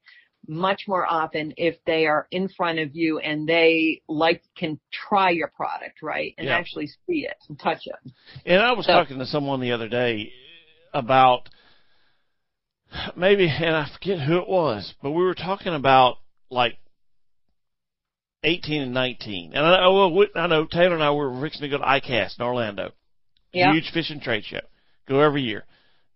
[0.49, 5.31] much more often if they are in front of you and they like, can try
[5.31, 6.35] your product, right?
[6.39, 6.57] And Yeah.
[6.57, 8.13] actually see it and touch it.
[8.45, 10.33] And I was So- talking to someone the other day
[10.93, 11.49] about
[13.17, 16.19] maybe, and I forget who it was, but we were talking about
[16.51, 16.77] like
[18.45, 19.53] 18 and 19.
[19.55, 21.85] And I oh, know, well, I know Taylor and I were fixing to go to
[21.85, 22.93] ICAST in Orlando.
[23.53, 23.73] Yeah.
[23.73, 24.61] Huge fishing trade show.
[25.07, 25.65] Go every year.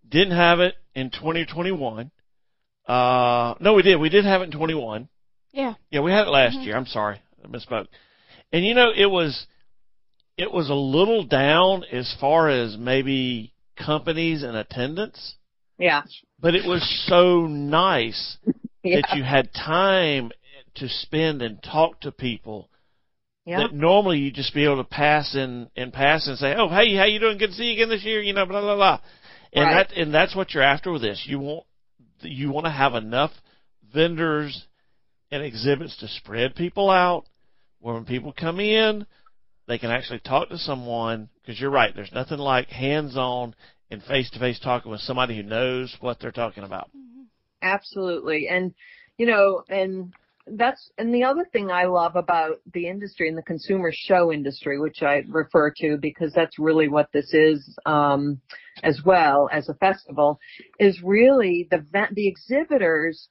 [0.08, 2.10] Didn't have it in 2021.
[2.86, 3.96] Uh, no, we did.
[4.00, 5.08] We did have it in 21.
[5.52, 5.74] Yeah.
[5.90, 6.76] Yeah, we had it last year.
[6.76, 7.86] I'm sorry, I misspoke.
[8.52, 9.46] And you know, it was
[10.36, 15.34] it was a little down as far as maybe companies and attendance,
[15.78, 16.02] Yeah.
[16.38, 18.36] but it was so nice
[18.84, 19.00] Yeah.
[19.00, 20.30] that you had time
[20.76, 22.68] to spend and talk to people
[23.46, 23.60] yeah.
[23.60, 26.94] that normally you just be able to pass and and pass and say, "Oh, hey,
[26.94, 27.38] how you doing?
[27.38, 29.00] Good to see you again this year." You know, blah blah blah.
[29.52, 29.88] And Right.
[29.88, 31.24] that and that's what you're after with this.
[31.26, 31.65] You want
[32.20, 33.32] you want to have enough
[33.92, 34.66] vendors
[35.30, 37.24] and exhibits to spread people out.
[37.80, 39.06] Where when people come in,
[39.68, 41.28] they can actually talk to someone.
[41.40, 43.54] Because you're right, there's nothing like hands-on
[43.90, 46.88] and face-to-face talking with somebody who knows what they're talking about.
[46.88, 47.22] Mm-hmm.
[47.62, 48.48] Absolutely.
[48.48, 48.74] And,
[49.18, 50.12] you know, and
[50.46, 54.78] that's, and the other thing I love about the industry and the consumer show industry,
[54.78, 58.40] which I refer to because that's really what this is, um,
[58.82, 60.38] as well as a festival,
[60.78, 63.28] is really the, the exhibitors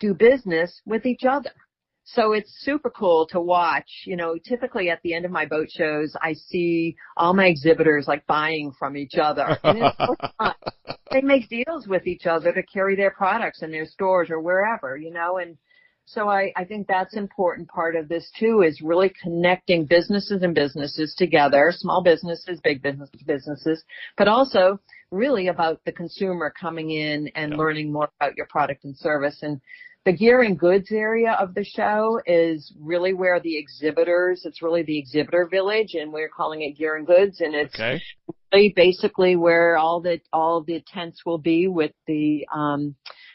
[0.00, 1.52] do business with each other.
[2.04, 4.02] So it's super cool to watch.
[4.04, 8.06] You know, typically at the end of my boat shows, I see all my exhibitors
[8.08, 9.56] like buying from each other.
[9.62, 10.54] And it's so fun
[11.12, 14.96] they make deals with each other to carry their products in their stores or wherever,
[14.96, 15.56] you know, and
[16.12, 20.54] so I, I think that's important part of this too is really connecting businesses and
[20.54, 23.82] businesses together, small businesses, big business businesses,
[24.16, 24.78] but also
[25.10, 27.56] really about the consumer coming in and Yeah.
[27.56, 29.42] learning more about your product and service.
[29.42, 29.60] And
[30.04, 34.82] the gear and goods area of the show is really where the exhibitors, it's really
[34.82, 38.02] the exhibitor village and we're calling it gear and goods and it's Okay.
[38.52, 42.94] really basically where all the all the tents will be with the um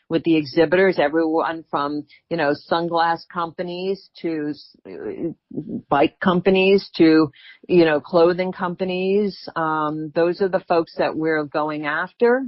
[0.10, 4.54] with the exhibitors everyone from you know sunglass companies to
[5.89, 7.32] bike companies to
[7.67, 9.48] you know clothing companies.
[9.56, 12.48] Um those are the folks that we're going after.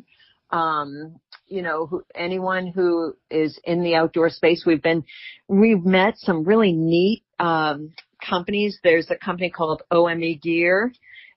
[0.52, 5.04] Um you know who, anyone who is in the outdoor space we've been
[5.48, 7.94] we've met some really neat um
[8.28, 8.80] companies.
[8.84, 10.92] There's a company called OME Gear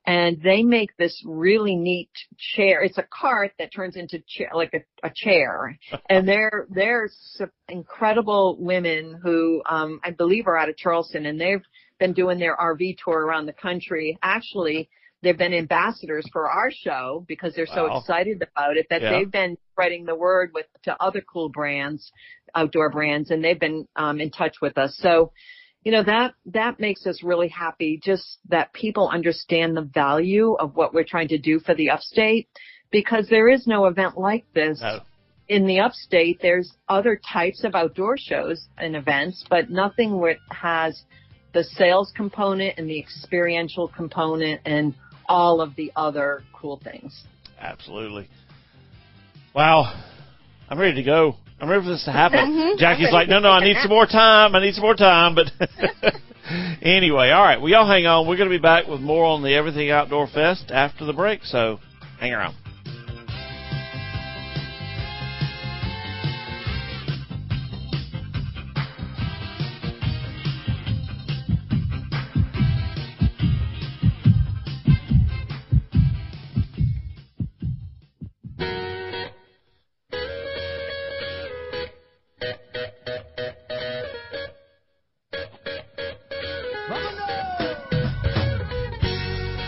[0.06, 2.10] and they make this really neat
[2.54, 2.82] chair.
[2.82, 5.78] It's a cart that turns into chair, like a, a chair,
[6.10, 7.08] and they're they're
[7.68, 11.62] incredible women who um, I believe are out of Charleston, and they've
[11.98, 14.18] been doing their RV tour around the country.
[14.22, 14.88] Actually,
[15.22, 17.98] they've been ambassadors for our show because they're so Wow.
[17.98, 19.10] excited about it that Yeah.
[19.10, 22.10] they've been spreading the word with to other cool brands,
[22.56, 24.96] outdoor brands, and they've been um, in touch with us.
[24.98, 25.32] So
[25.84, 30.76] you know that that makes us really happy just that people understand the value of
[30.76, 32.48] what we're trying to do for the upstate
[32.90, 35.00] because there is no event like this No.
[35.48, 41.02] in the upstate there's other types of outdoor shows and events but nothing it has
[41.54, 44.94] the sales component and the experiential component and
[45.28, 47.24] all of the other cool things
[47.62, 48.28] Absolutely.
[49.54, 50.02] Wow.
[50.68, 51.36] I'm ready to go.
[51.62, 52.40] I'm ready for this to happen.
[52.52, 52.76] Mhm.
[52.78, 54.56] Jackie's like, no, no, I need some more time.
[54.56, 55.36] I need some more time.
[55.36, 55.46] But
[56.82, 57.60] anyway, all right.
[57.60, 58.26] Well, y'all hang on.
[58.26, 61.44] We're going to be back with more on the Everything Outdoor Fest after the break.
[61.44, 61.78] So
[62.18, 62.56] hang around.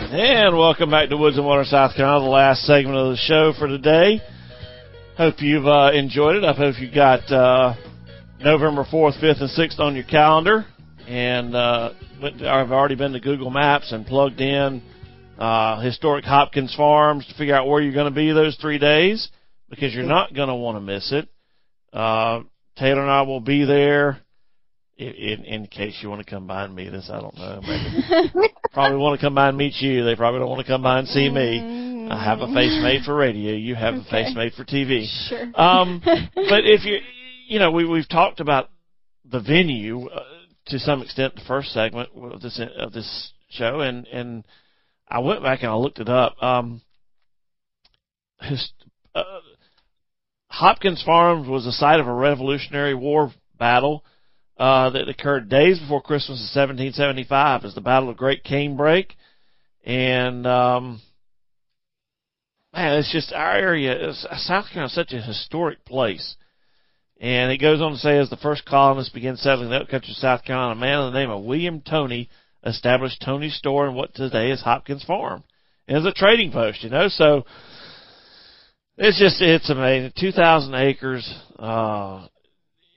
[0.07, 3.53] And welcome back to Woods and Water, South Carolina, the last segment of the show
[3.57, 4.21] for today.
[5.17, 6.43] Hope you've uh, enjoyed it.
[6.43, 7.73] I hope you got uh,
[8.39, 10.63] November 4th, 5th, and 6th on your calendar.
[11.07, 14.83] And uh, I've already been to Google Maps and plugged in
[15.39, 19.27] uh, historic Hopkins Farms to figure out where you're going to be those three days
[19.71, 21.27] because you're not going to want to miss it.
[21.91, 22.41] Uh,
[22.77, 24.19] Taylor and I will be there.
[24.97, 27.59] In, in, in case you want to come by and meet us, I don't know.
[27.61, 30.05] Maybe probably want to come by and meet you.
[30.05, 32.07] They probably don't want to come by and see me.
[32.09, 33.53] I have a face made for radio.
[33.53, 34.07] You have Okay.
[34.07, 35.05] a face made for TV.
[35.27, 35.51] Sure.
[35.55, 36.99] Um, but if you,
[37.47, 38.69] you know, we we've talked about
[39.29, 40.23] the venue uh,
[40.67, 41.35] to some extent.
[41.35, 44.45] The first segment of this of this show, and and
[45.09, 46.41] I went back and I looked it up.
[46.41, 46.81] Um,
[48.41, 48.71] his,
[49.13, 49.23] uh,
[50.49, 54.05] Hopkins Farms was the site of a Revolutionary War battle
[54.57, 57.61] uh, that occurred days before Christmas of 1775.
[57.61, 59.11] It was the Battle of Great Canebrake,
[59.83, 61.01] and um,
[62.73, 64.09] man, it's just our area.
[64.09, 66.35] Is, South Carolina is such a historic place.
[67.19, 70.17] And it goes on to say, as the first colonists began settling the upcountry of
[70.17, 72.29] South Carolina, a man of the name of William Tony
[72.65, 75.43] established Tony's store in what today is Hopkins Farm.
[75.87, 77.45] It's a trading post, you know, so
[78.97, 80.11] it's just, it's amazing.
[80.19, 81.33] 2,000 acres.
[81.57, 82.27] Uh,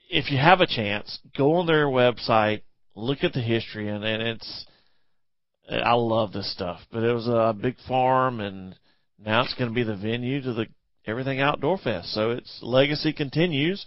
[0.09, 2.63] if you have a chance, go on their website,
[2.95, 4.65] look at the history, and, and it's,
[5.69, 6.79] I love this stuff.
[6.91, 8.75] But it was a big farm, and
[9.23, 10.65] now it's going to be the venue to the
[11.05, 12.13] Everything Outdoor Fest.
[12.13, 13.85] So its legacy continues.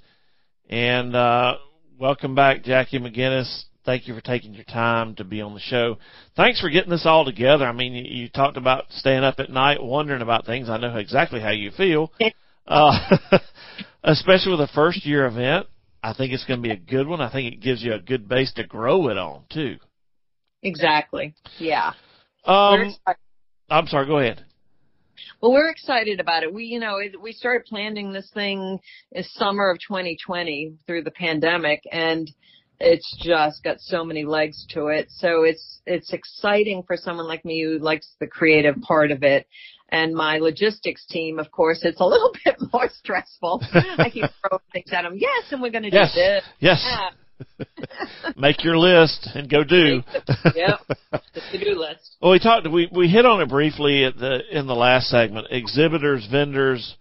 [0.71, 1.57] And uh,
[1.99, 3.65] welcome back, Jackie McGinnis.
[3.85, 5.99] Thank you for taking your time to be on the show.
[6.37, 7.67] Thanks for getting this all together.
[7.67, 10.69] I mean, you, you talked about staying up at night, wondering about things.
[10.69, 12.13] I know exactly how you feel,
[12.69, 12.97] uh,
[14.05, 15.67] especially with a first year event.
[16.03, 17.21] I think it's going to be a good one.
[17.21, 19.77] I think it gives you a good base to grow it on too.
[20.63, 21.35] Exactly.
[21.59, 21.93] Yeah.
[22.45, 22.95] Um.
[23.71, 24.07] I'm sorry.
[24.07, 24.45] Go ahead.
[25.41, 26.53] Well, we're excited about it.
[26.53, 28.79] We, you know, we started planning this thing
[29.13, 32.31] in summer of 2020 through the pandemic, and
[32.79, 35.09] it's just got so many legs to it.
[35.11, 39.47] So it's it's exciting for someone like me who likes the creative part of it.
[39.93, 43.63] And my logistics team, of course, it's a little bit more stressful.
[43.73, 45.15] I keep throwing things at them.
[45.17, 46.43] Yes, and we're going to do this.
[46.59, 46.83] Yes.
[46.83, 47.11] Yeah.
[48.37, 50.03] Make your list and go do.
[50.55, 50.81] Yep.
[51.11, 52.17] The to-do list.
[52.21, 52.71] Well, we talked.
[52.71, 55.49] We we hit on it briefly at the in the last segment.
[55.51, 56.97] Exhibitors, vendors,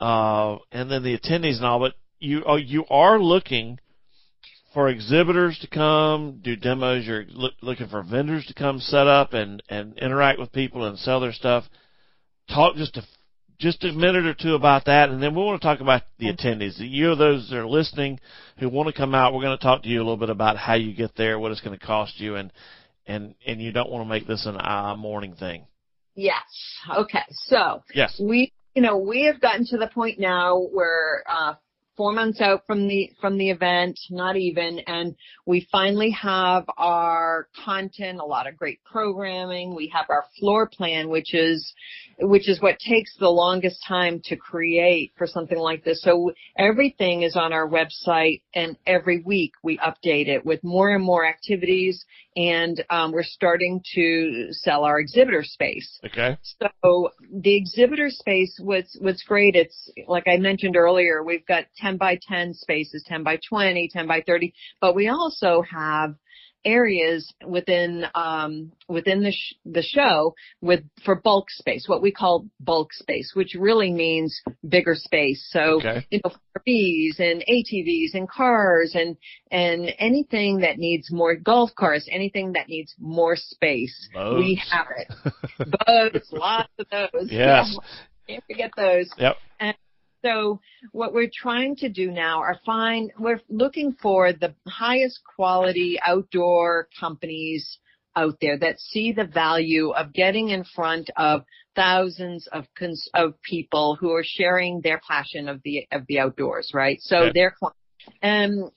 [0.00, 1.78] uh, and then the attendees and all.
[1.78, 3.78] But you oh, you are looking
[4.74, 7.06] for exhibitors to come do demos.
[7.06, 10.98] You're look, looking for vendors to come set up and and interact with people and
[10.98, 11.64] sell their stuff.
[12.48, 13.02] Talk just a
[13.58, 16.26] just a minute or two about that, and then we want to talk about the
[16.26, 16.74] attendees.
[16.78, 18.20] You are those that are listening
[18.58, 19.32] who want to come out.
[19.32, 21.52] We're going to talk to you a little bit about how you get there, what
[21.52, 22.52] it's going to cost you, and
[23.06, 25.66] and and you don't want to make this an uh, morning thing.
[26.14, 26.42] Yes.
[26.96, 27.24] Okay.
[27.30, 28.18] So Yes.
[28.20, 31.54] we, you know, we have gotten to the point now where, uh,
[31.96, 35.14] four months out from the, from the event, not even, and
[35.46, 39.74] we finally have our content, a lot of great programming.
[39.74, 41.72] We have our floor plan, which is,
[42.18, 46.02] which is what takes the longest time to create for something like this.
[46.02, 51.04] So everything is on our website and every week we update it with more and
[51.04, 52.04] more activities
[52.36, 55.98] and um, we're starting to sell our exhibitor space.
[56.04, 56.36] Okay.
[56.60, 61.85] So the exhibitor space, what's what's great, it's like I mentioned earlier, we've got 10
[61.96, 66.16] by 10 spaces, 10 by 20, 10 by 30, but we also have
[66.66, 72.46] areas within um, within the sh- the show with for bulk space, what we call
[72.60, 75.46] bulk space, which really means bigger space.
[75.50, 76.04] So Okay.
[76.10, 79.16] you know, RVs and ATVs and cars and
[79.50, 85.08] and anything that needs more golf cars, anything that needs more space, we have it.
[85.86, 87.30] Boats, lots of those.
[87.30, 87.72] Yes.
[87.72, 87.78] Yeah,
[88.28, 89.08] can't forget those.
[89.18, 89.36] Yep.
[90.26, 90.60] So
[90.90, 96.88] what we're trying to do now are find, we're looking for the highest quality outdoor
[96.98, 97.78] companies
[98.16, 101.44] out there that see the value of getting in front of
[101.76, 106.72] thousands of cons- of people who are sharing their passion of the of the outdoors,
[106.74, 106.98] right?
[107.02, 107.32] So Okay.
[107.34, 107.56] they're
[108.22, 108.70] and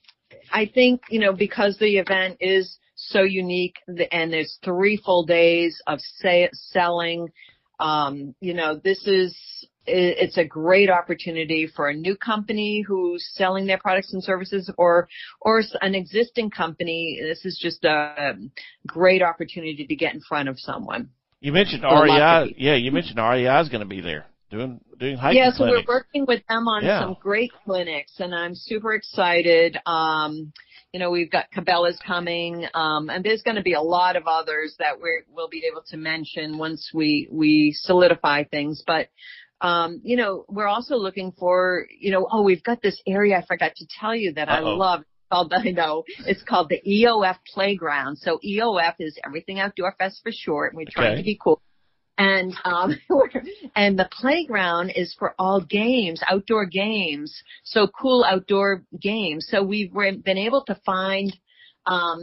[0.51, 3.77] I think you know because the event is so unique
[4.11, 7.29] and there's three full days of say, selling.
[7.79, 9.33] Um, you know, this is
[9.85, 15.07] it's a great opportunity for a new company who's selling their products and services or
[15.41, 17.19] or an existing company.
[17.21, 18.35] This is just a
[18.85, 21.09] great opportunity to get in front of someone.
[21.41, 22.53] You mentioned REI.
[22.57, 24.25] Yeah, you mentioned REI is going to be there.
[24.51, 25.87] doing doing hiking yeah, so clinics.
[25.87, 27.01] we're working with them on Yeah.
[27.01, 29.77] some great clinics, and I'm super excited.
[29.85, 30.51] Um,
[30.91, 34.23] you know, we've got Cabela's coming, um, and there's going to be a lot of
[34.25, 38.83] others that we will be able to mention once we we solidify things.
[38.85, 39.07] But
[39.61, 43.45] um, you know, we're also looking for, you know, oh, we've got this area I
[43.45, 44.75] forgot to tell you that I Uh-oh.
[44.75, 45.01] love.
[45.01, 48.17] It's Called I know it's called the EOF Playground.
[48.17, 50.73] So EOF is Everything Outdoor Fest for short.
[50.73, 51.21] and We're trying Okay.
[51.21, 51.61] to be cool.
[52.17, 52.95] And um,
[53.75, 57.33] and the playground is for all games, outdoor games.
[57.63, 59.47] So cool outdoor games.
[59.49, 61.35] So we've been able to find
[61.85, 62.19] um,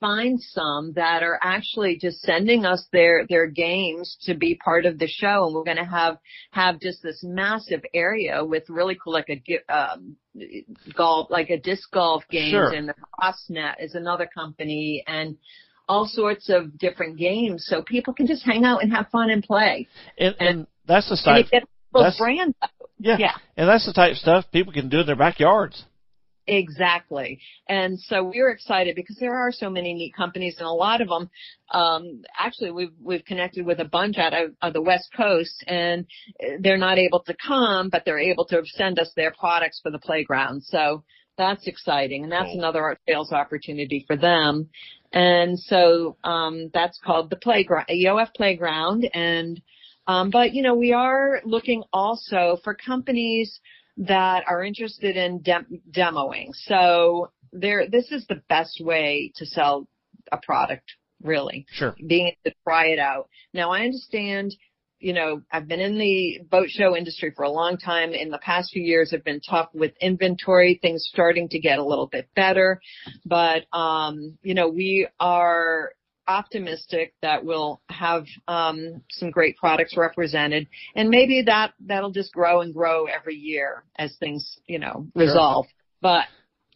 [0.00, 4.98] find some that are actually just sending us their their games to be part of
[4.98, 6.18] the show, and we're going to have
[6.50, 10.16] have just this massive area with really cool like a um,
[10.96, 12.72] golf like a disc golf games Sure.
[12.72, 15.36] and the CrossNet is another company and
[15.88, 19.42] all sorts of different games so people can just hang out and have fun and
[19.42, 22.54] play and, and that's the and it gets that's- brand
[23.02, 23.16] yeah.
[23.18, 23.32] yeah.
[23.56, 25.84] and that's the type of stuff people can do in their backyards.
[26.46, 27.38] Exactly.
[27.68, 31.08] And so we're excited because there are so many neat companies and a lot of
[31.08, 31.30] them,
[31.70, 36.04] um, actually we've, we've connected with a bunch out of, of the West Coast and
[36.60, 40.00] they're not able to come, but they're able to send us their products for the
[40.00, 40.62] playground.
[40.64, 41.04] So
[41.38, 42.24] that's exciting.
[42.24, 42.58] And that's Cool.
[42.58, 44.68] another sales opportunity for them.
[45.12, 49.08] And so, um, that's called the playground, EOF playground.
[49.14, 49.60] And,
[50.06, 53.60] um, but you know, we are looking also for companies
[53.96, 56.48] that are interested in dem- demoing.
[56.52, 59.86] So there, this is the best way to sell
[60.30, 61.94] a product, really, Sure.
[62.06, 63.28] being able to try it out.
[63.52, 64.54] Now I understand,
[64.98, 68.12] you know, I've been in the boat show industry for a long time.
[68.12, 71.84] In the past few years have been tough with inventory, things starting to get a
[71.84, 72.80] little bit better,
[73.26, 75.92] but, um, you know, we are
[76.32, 80.66] optimistic that we'll have um, some great products represented
[80.96, 85.66] and maybe that that'll just grow and grow every year as things you know resolve
[86.00, 86.24] but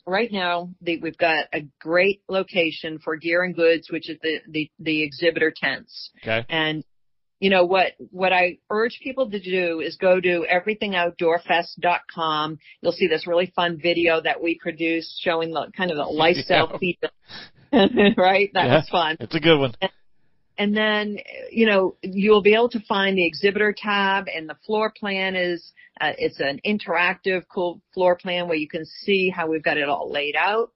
[0.06, 4.38] right now the, we've got a great location for gear and goods which is the
[4.48, 6.44] the, the exhibitor tents Okay.
[6.48, 6.84] and
[7.40, 12.58] you know what what I urge people to do is go to everythingoutdoorfest.com.
[12.80, 16.70] You'll see this really fun video that we produced showing the kind of the lifestyle
[16.72, 16.78] Yeah.
[16.78, 17.10] feature.
[18.16, 18.50] right?
[18.54, 18.76] That Yeah.
[18.76, 19.16] was fun.
[19.20, 19.74] It's a good one.
[20.58, 21.18] And then,
[21.52, 25.72] you know, you'll be able to find the exhibitor tab and the floor plan is,
[26.00, 29.88] uh, it's an interactive, cool floor plan where you can see how we've got it
[29.88, 30.72] all laid out.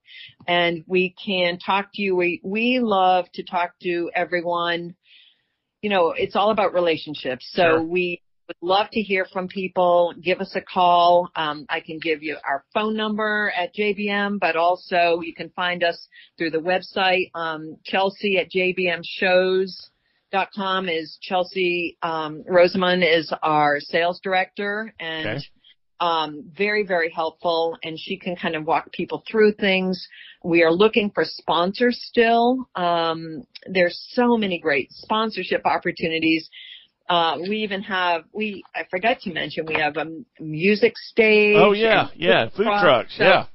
[0.47, 2.15] And we can talk to you.
[2.15, 4.95] We, we love to talk to everyone.
[5.81, 7.49] You know, it's all about relationships.
[7.53, 7.83] So Sure.
[7.83, 8.21] we
[8.51, 10.13] would love to hear from people.
[10.21, 11.31] Give us a call.
[11.37, 15.85] Um, I can give you our phone number at JBM, but also you can find
[15.85, 17.31] us through the website.
[17.35, 25.39] Um, Chelsea at jbmshows.com is Chelsea um, Rosamund is our sales director and Okay.
[26.01, 30.09] um, very very helpful, and she can kind of walk people through things.
[30.43, 32.67] We are looking for sponsors still.
[32.75, 36.51] Um, there's so many great sponsorship opportunities.
[37.11, 40.07] Uh, we even have we I forgot to mention we have a
[40.39, 41.57] music stage.
[41.57, 42.49] Oh yeah, yeah.
[42.51, 43.17] Food trucks.
[43.19, 43.47] So Yeah.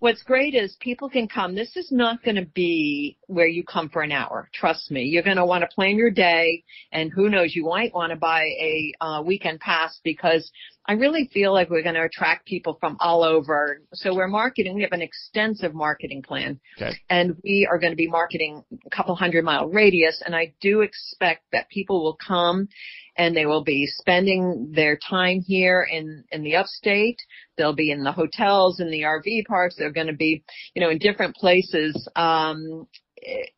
[0.00, 1.54] what's great is people can come.
[1.54, 4.50] This is not going to be where you come for an hour.
[4.52, 5.04] Trust me.
[5.04, 8.16] You're going to want to plan your day, and who knows, you might want to
[8.16, 10.50] buy a uh, weekend pass because
[10.88, 13.82] I really feel like we're going to attract people from all over.
[13.92, 14.74] So we're marketing.
[14.74, 16.96] We have an extensive marketing plan, Okay.
[17.10, 20.22] and we are going to be marketing a couple hundred mile radius.
[20.24, 22.68] And I do expect that people will come.
[23.16, 27.18] And they will be spending their time here in, in the upstate.
[27.56, 29.74] They'll be in the hotels in the RV parks.
[29.76, 32.08] They're going to be, you know, in different places.
[32.14, 32.86] Um,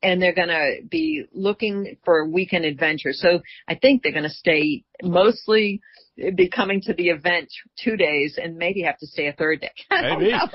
[0.02, 3.20] and they're going to be looking for weekend adventures.
[3.20, 5.82] So I think they're going to stay mostly
[6.36, 7.48] be coming to the event
[7.82, 9.70] two days and maybe have to stay a third day.
[9.90, 10.30] Maybe.
[10.32, 10.48] know.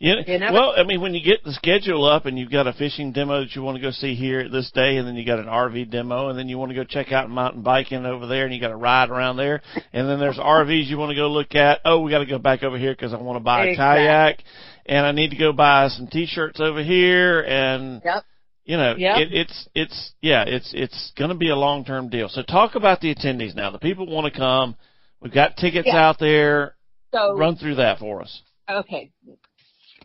[0.00, 2.66] You, You never- well, I mean, when you get the schedule up and you've got
[2.66, 5.24] a fishing demo that you want to go see here this day, and then you
[5.24, 8.26] got an RV demo, and then you want to go check out mountain biking over
[8.26, 11.16] there, and you got to ride around there, and then there's RVs you want to
[11.16, 11.80] go look at.
[11.84, 14.04] Oh, we got to go back over here because I want to buy a Exactly.
[14.06, 14.38] kayak,
[14.86, 18.24] and I need to go buy some t-shirts over here, and Yep.
[18.64, 19.18] you know, Yep.
[19.18, 22.28] it, it's it's yeah, it's it's going to be a long term deal.
[22.28, 23.70] So talk about the attendees now.
[23.70, 24.74] The people want to come.
[25.22, 25.96] We've got tickets Yeah.
[26.08, 26.76] out there.
[27.12, 28.42] So Run through that for us.
[28.68, 29.12] Okay.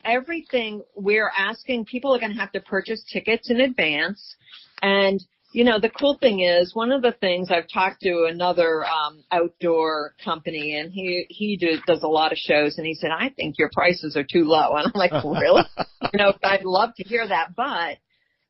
[0.06, 4.36] Everything we're asking, people are going to have to purchase tickets in advance.
[4.82, 5.22] And,
[5.54, 9.24] you know, the cool thing is one of the things I've talked to another, um,
[9.32, 13.30] outdoor company and he, he do, does a lot of shows and he said, I
[13.30, 14.74] think your prices are too low.
[14.78, 15.64] And I'm like, really?
[16.14, 17.98] you know, I'd love to hear that, but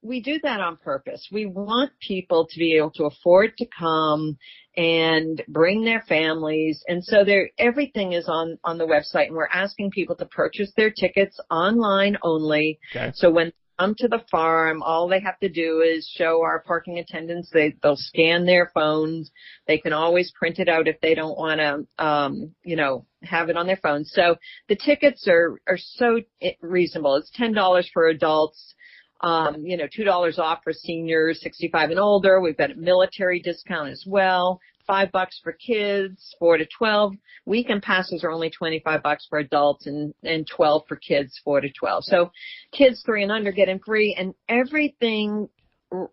[0.02, 1.28] we do that on purpose.
[1.32, 4.38] We want people to be able to afford to come
[4.78, 6.84] and bring their families.
[6.88, 10.72] And so there, everything is on, on the website and we're asking people to purchase
[10.78, 12.80] their tickets online only.
[12.96, 13.12] Okay.
[13.16, 16.60] So when they come to the farm, all they have to do is show our
[16.60, 17.50] parking attendants.
[17.52, 19.32] They, they'll scan their phones.
[19.68, 23.50] They can always print it out if they don't want to, um, you know, have
[23.50, 24.06] it on their phone.
[24.06, 24.36] So
[24.70, 26.22] the tickets are, are so
[26.62, 27.16] reasonable.
[27.16, 28.76] It's $10 for adults.
[29.22, 32.40] Um, you know, $2 off for seniors 65 and older.
[32.40, 34.60] We've got a military discount as well.
[34.86, 37.14] Five bucks for kids, four to 12.
[37.46, 41.70] Weekend passes are only 25 bucks for adults and, and 12 for kids, four to
[41.70, 42.04] 12.
[42.06, 42.32] So
[42.72, 45.50] kids three and under get in free and everything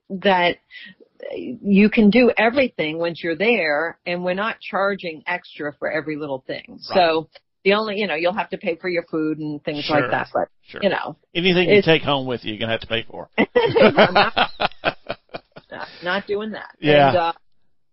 [0.08, 0.56] that
[1.30, 6.44] you can do everything once you're there and we're not charging extra for every little
[6.46, 6.64] thing.
[6.68, 6.80] Right.
[6.94, 7.28] So
[7.64, 10.00] the only, you know, you'll have to pay for your food and things Sure.
[10.00, 10.80] like that, but Sure.
[10.82, 13.28] you know, Anything you take home with you, you're gonna have to pay for.
[13.56, 14.50] not,
[15.70, 16.70] not, not doing that.
[16.78, 17.08] Yeah.
[17.08, 17.32] And, uh,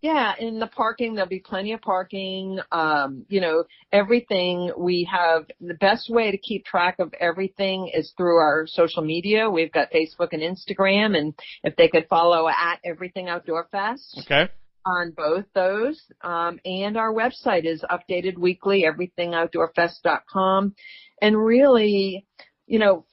[0.02, 2.60] yeah, in the parking, there'll be plenty of parking.
[2.72, 8.12] Um, you know, everything we have, the best way to keep track of everything is
[8.18, 9.48] through our social media.
[9.50, 14.50] We've got Facebook and Instagram, and if they could follow at Everything Outdoor Fest Okay.
[14.86, 16.02] On both those.
[16.22, 20.76] Um, and our website is updated weekly, everythingoutdoorfest.com.
[21.22, 22.26] And really,
[22.68, 23.06] you know,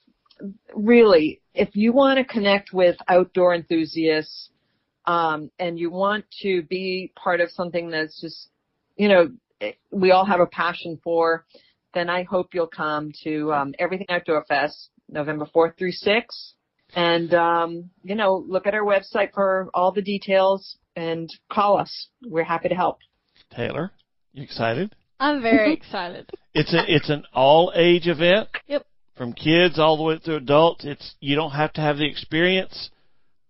[0.73, 4.49] really, if you want to connect with outdoor enthusiasts,
[5.05, 8.49] um, and you want to be part of something that's just,
[8.95, 9.31] you know,
[9.91, 11.45] we all have a passion for,
[11.93, 16.53] then I hope you'll come to um, Everything Outdoor Fest, November 4th through 6th.
[16.95, 22.07] And, um, you know, look at our website for all the details and call us.
[22.25, 22.99] We're happy to help.
[23.55, 23.91] Taylor,
[24.33, 24.95] you excited?
[25.19, 26.29] I'm very excited.
[26.53, 28.49] It's a it's an all age event.
[28.67, 28.85] Yep.
[29.15, 30.85] From kids all the way through adults.
[30.85, 32.89] It's you don't have to have the experience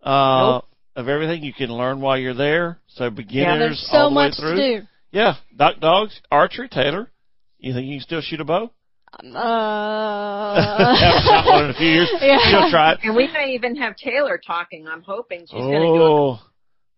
[0.04, 0.66] uh, Nope.
[0.96, 1.44] of everything.
[1.44, 2.80] You can learn while you're there.
[2.88, 4.56] So beginners There's all so the much way through.
[4.56, 4.88] to do.
[5.12, 7.10] Yeah, DockDogs, archery, Taylor.
[7.58, 8.72] You think you can still shoot a bow?
[9.12, 10.56] Uh,
[10.96, 12.10] Haven't shot one in a few years.
[12.22, 12.38] Yeah.
[12.50, 13.00] You'll try it.
[13.04, 14.88] And we may even have Taylor talking.
[14.88, 16.40] I'm hoping she's going to do a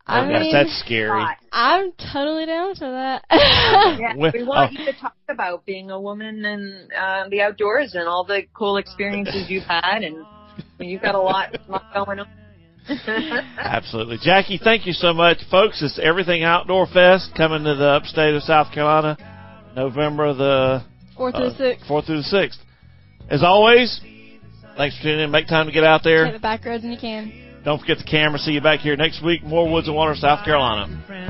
[0.08, 1.24] Oh, I yes, mean, that's scary.
[1.52, 3.24] I'm totally down for that.
[4.00, 4.80] Yeah, we want oh.
[4.80, 8.78] you to talk about being a woman and uh, the outdoors and all the cool
[8.78, 10.26] experiences you've had, and
[10.80, 12.28] you've got a lot, lot going on.
[13.58, 14.18] Absolutely.
[14.22, 15.38] Jackie, thank you so much.
[15.50, 19.18] Folks, it's Everything Outdoor Fest coming to the upstate of South Carolina,
[19.76, 20.84] November the
[21.22, 21.84] Four through uh, six.
[21.88, 22.58] 4th through the 6th.
[23.30, 24.02] As always,
[24.76, 25.30] thanks for tuning in.
[25.30, 26.32] Make time to get out Take there.
[26.32, 27.62] the back roads when you can.
[27.64, 28.40] Don't forget the camera.
[28.40, 29.44] See you back here next week.
[29.44, 31.30] More Woods and Water, South Carolina.